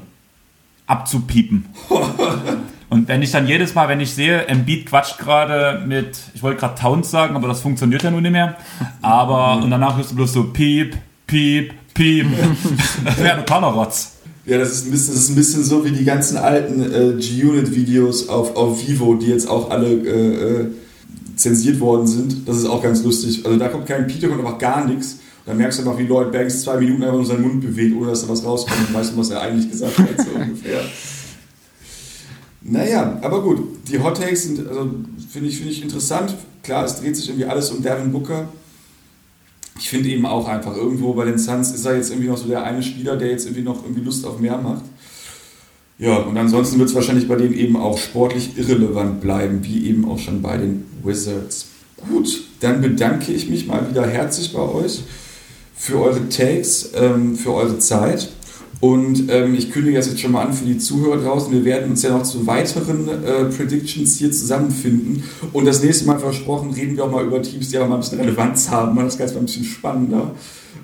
Abzupiepen. 0.87 1.67
Und 2.91 3.07
wenn 3.07 3.23
ich 3.23 3.31
dann 3.31 3.47
jedes 3.47 3.75
Mal, 3.75 3.89
wenn 3.89 4.01
ich 4.01 4.13
sehe, 4.13 4.47
Embiid 4.47 4.87
quatscht 4.87 5.19
gerade 5.19 5.85
mit, 5.87 6.19
ich 6.35 6.43
wollte 6.43 6.59
gerade 6.61 6.79
Towns 6.79 7.11
sagen, 7.11 7.37
aber 7.37 7.47
das 7.47 7.61
funktioniert 7.61 8.03
ja 8.03 8.11
nun 8.11 8.23
nicht 8.23 8.33
mehr. 8.33 8.57
Aber, 9.01 9.63
und 9.63 9.71
danach 9.71 9.97
hörst 9.97 10.11
du 10.11 10.17
bloß 10.17 10.33
so 10.33 10.45
Piep, 10.45 10.97
Piep, 11.27 11.73
Piep. 11.95 12.27
Das 13.05 13.19
wäre 13.19 13.39
totaler 13.39 13.69
Rotz. 13.69 14.17
Ja, 14.45 14.59
das 14.59 14.73
ist 14.73 14.87
ein 14.87 14.91
bisschen, 14.91 15.15
das 15.15 15.23
ist 15.23 15.31
ein 15.31 15.37
bisschen 15.37 15.65
so 15.65 15.85
wie 15.85 15.93
die 15.93 16.05
ganzen 16.05 16.37
alten 16.37 16.83
äh, 16.83 17.21
G-Unit-Videos 17.21 18.29
auf, 18.29 18.57
auf 18.57 18.87
Vivo, 18.87 19.15
die 19.15 19.27
jetzt 19.27 19.49
auch 19.49 19.71
alle 19.71 19.89
äh, 19.89 20.63
äh, 20.63 20.67
zensiert 21.37 21.79
worden 21.79 22.09
sind. 22.09 22.49
Das 22.49 22.57
ist 22.57 22.67
auch 22.67 22.83
ganz 22.83 23.05
lustig. 23.05 23.47
Also 23.47 23.57
da 23.57 23.69
kommt 23.69 23.87
kein 23.87 24.09
Peter, 24.09 24.27
kommt 24.27 24.41
einfach 24.41 24.59
gar 24.59 24.85
nichts. 24.87 25.21
Da 25.47 25.55
merkst 25.55 25.79
du 25.79 25.83
einfach, 25.85 25.99
wie 25.99 26.07
Lloyd 26.07 26.33
Banks 26.33 26.63
zwei 26.63 26.79
Minuten 26.79 27.05
einfach 27.05 27.17
nur 27.17 27.27
seinen 27.27 27.43
Mund 27.43 27.61
bewegt, 27.61 27.97
ohne 27.97 28.11
dass 28.11 28.23
da 28.23 28.29
was 28.29 28.45
rauskommt. 28.45 28.89
Und 28.89 28.95
weißt 28.95 29.13
du, 29.13 29.19
was 29.19 29.31
er 29.31 29.43
eigentlich 29.43 29.71
gesagt 29.71 29.97
hat, 29.97 30.09
so 30.19 30.31
ungefähr. 30.35 30.81
Naja, 32.71 33.19
aber 33.23 33.43
gut, 33.43 33.59
die 33.89 33.99
Hot 33.99 34.17
Takes 34.17 34.45
sind, 34.45 34.69
also 34.69 34.91
finde 35.31 35.49
ich, 35.49 35.59
find 35.59 35.71
ich 35.71 35.83
interessant. 35.83 36.35
Klar, 36.63 36.85
es 36.85 37.01
dreht 37.01 37.17
sich 37.17 37.29
irgendwie 37.29 37.47
alles 37.47 37.71
um 37.71 37.83
Devin 37.83 38.13
Booker. 38.13 38.49
Ich 39.77 39.89
finde 39.89 40.09
eben 40.09 40.25
auch 40.25 40.47
einfach, 40.47 40.77
irgendwo 40.77 41.15
bei 41.15 41.25
den 41.25 41.39
Suns 41.39 41.73
ist 41.73 41.85
er 41.85 41.97
jetzt 41.97 42.11
irgendwie 42.11 42.29
noch 42.29 42.37
so 42.37 42.47
der 42.47 42.63
eine 42.63 42.83
Spieler, 42.83 43.17
der 43.17 43.31
jetzt 43.31 43.47
irgendwie 43.47 43.63
noch 43.63 43.83
irgendwie 43.83 44.03
Lust 44.03 44.25
auf 44.25 44.39
mehr 44.39 44.59
macht. 44.59 44.85
Ja, 45.99 46.19
und 46.19 46.37
ansonsten 46.37 46.79
wird 46.79 46.91
es 46.91 46.95
wahrscheinlich 46.95 47.27
bei 47.27 47.37
denen 47.37 47.55
eben 47.55 47.77
auch 47.77 47.99
sportlich 47.99 48.57
irrelevant 48.57 49.21
bleiben, 49.21 49.65
wie 49.65 49.89
eben 49.89 50.09
auch 50.09 50.19
schon 50.19 50.41
bei 50.41 50.57
den 50.57 50.85
Wizards. 51.03 51.67
Gut, 52.09 52.45
dann 52.61 52.81
bedanke 52.81 53.33
ich 53.33 53.51
mich 53.51 53.67
mal 53.67 53.91
wieder 53.91 54.07
herzlich 54.07 54.53
bei 54.53 54.63
euch 54.63 55.03
für 55.75 56.01
eure 56.01 56.29
Takes, 56.29 56.91
ähm, 56.95 57.37
für 57.37 57.53
eure 57.53 57.79
Zeit. 57.79 58.31
Und 58.81 59.31
ähm, 59.31 59.55
ich 59.55 59.71
kündige 59.71 59.99
das 59.99 60.07
jetzt 60.07 60.21
schon 60.21 60.33
mal 60.33 60.47
an 60.47 60.55
für 60.55 60.65
die 60.65 60.79
Zuhörer 60.79 61.19
draußen. 61.19 61.53
Wir 61.53 61.65
werden 61.67 61.91
uns 61.91 62.03
ja 62.03 62.17
noch 62.17 62.23
zu 62.23 62.47
weiteren 62.47 63.09
äh, 63.09 63.45
Predictions 63.45 64.17
hier 64.17 64.33
zusammenfinden. 64.33 65.23
Und 65.53 65.67
das 65.67 65.83
nächste 65.83 66.07
Mal 66.07 66.19
versprochen, 66.19 66.71
reden 66.71 66.97
wir 66.97 67.05
auch 67.05 67.11
mal 67.11 67.25
über 67.25 67.43
Teams, 67.43 67.69
die 67.69 67.77
aber 67.77 67.89
mal 67.89 67.97
ein 67.97 68.01
bisschen 68.01 68.21
Relevanz 68.21 68.71
haben. 68.71 68.97
Das 68.97 69.19
Ganze 69.19 69.35
mal 69.35 69.41
ein 69.41 69.47
bisschen 69.47 69.65
spannender. 69.65 70.31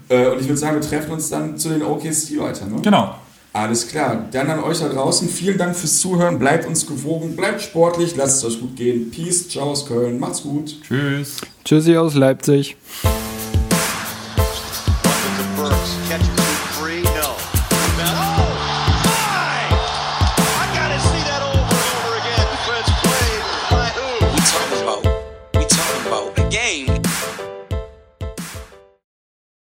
Äh, 0.08 0.28
und 0.28 0.40
ich 0.40 0.46
würde 0.46 0.58
sagen, 0.58 0.80
wir 0.80 0.86
treffen 0.86 1.12
uns 1.12 1.30
dann 1.30 1.56
zu 1.56 1.70
den 1.70 1.82
OKC 1.82 2.38
weiter. 2.38 2.66
Ne? 2.66 2.82
Genau. 2.82 3.14
Alles 3.54 3.88
klar. 3.88 4.26
Dann 4.30 4.50
an 4.50 4.62
euch 4.62 4.80
da 4.80 4.90
draußen. 4.90 5.30
Vielen 5.30 5.56
Dank 5.56 5.74
fürs 5.74 5.98
Zuhören. 5.98 6.38
Bleibt 6.38 6.66
uns 6.66 6.86
gewogen. 6.86 7.34
Bleibt 7.34 7.62
sportlich. 7.62 8.14
Lasst 8.14 8.38
es 8.38 8.44
euch 8.44 8.60
gut 8.60 8.76
gehen. 8.76 9.10
Peace. 9.10 9.48
Ciao 9.48 9.70
aus 9.70 9.86
Köln. 9.86 10.20
Macht's 10.20 10.42
gut. 10.42 10.76
Tschüss. 10.86 11.38
Tschüssi 11.64 11.96
aus 11.96 12.14
Leipzig. 12.14 12.76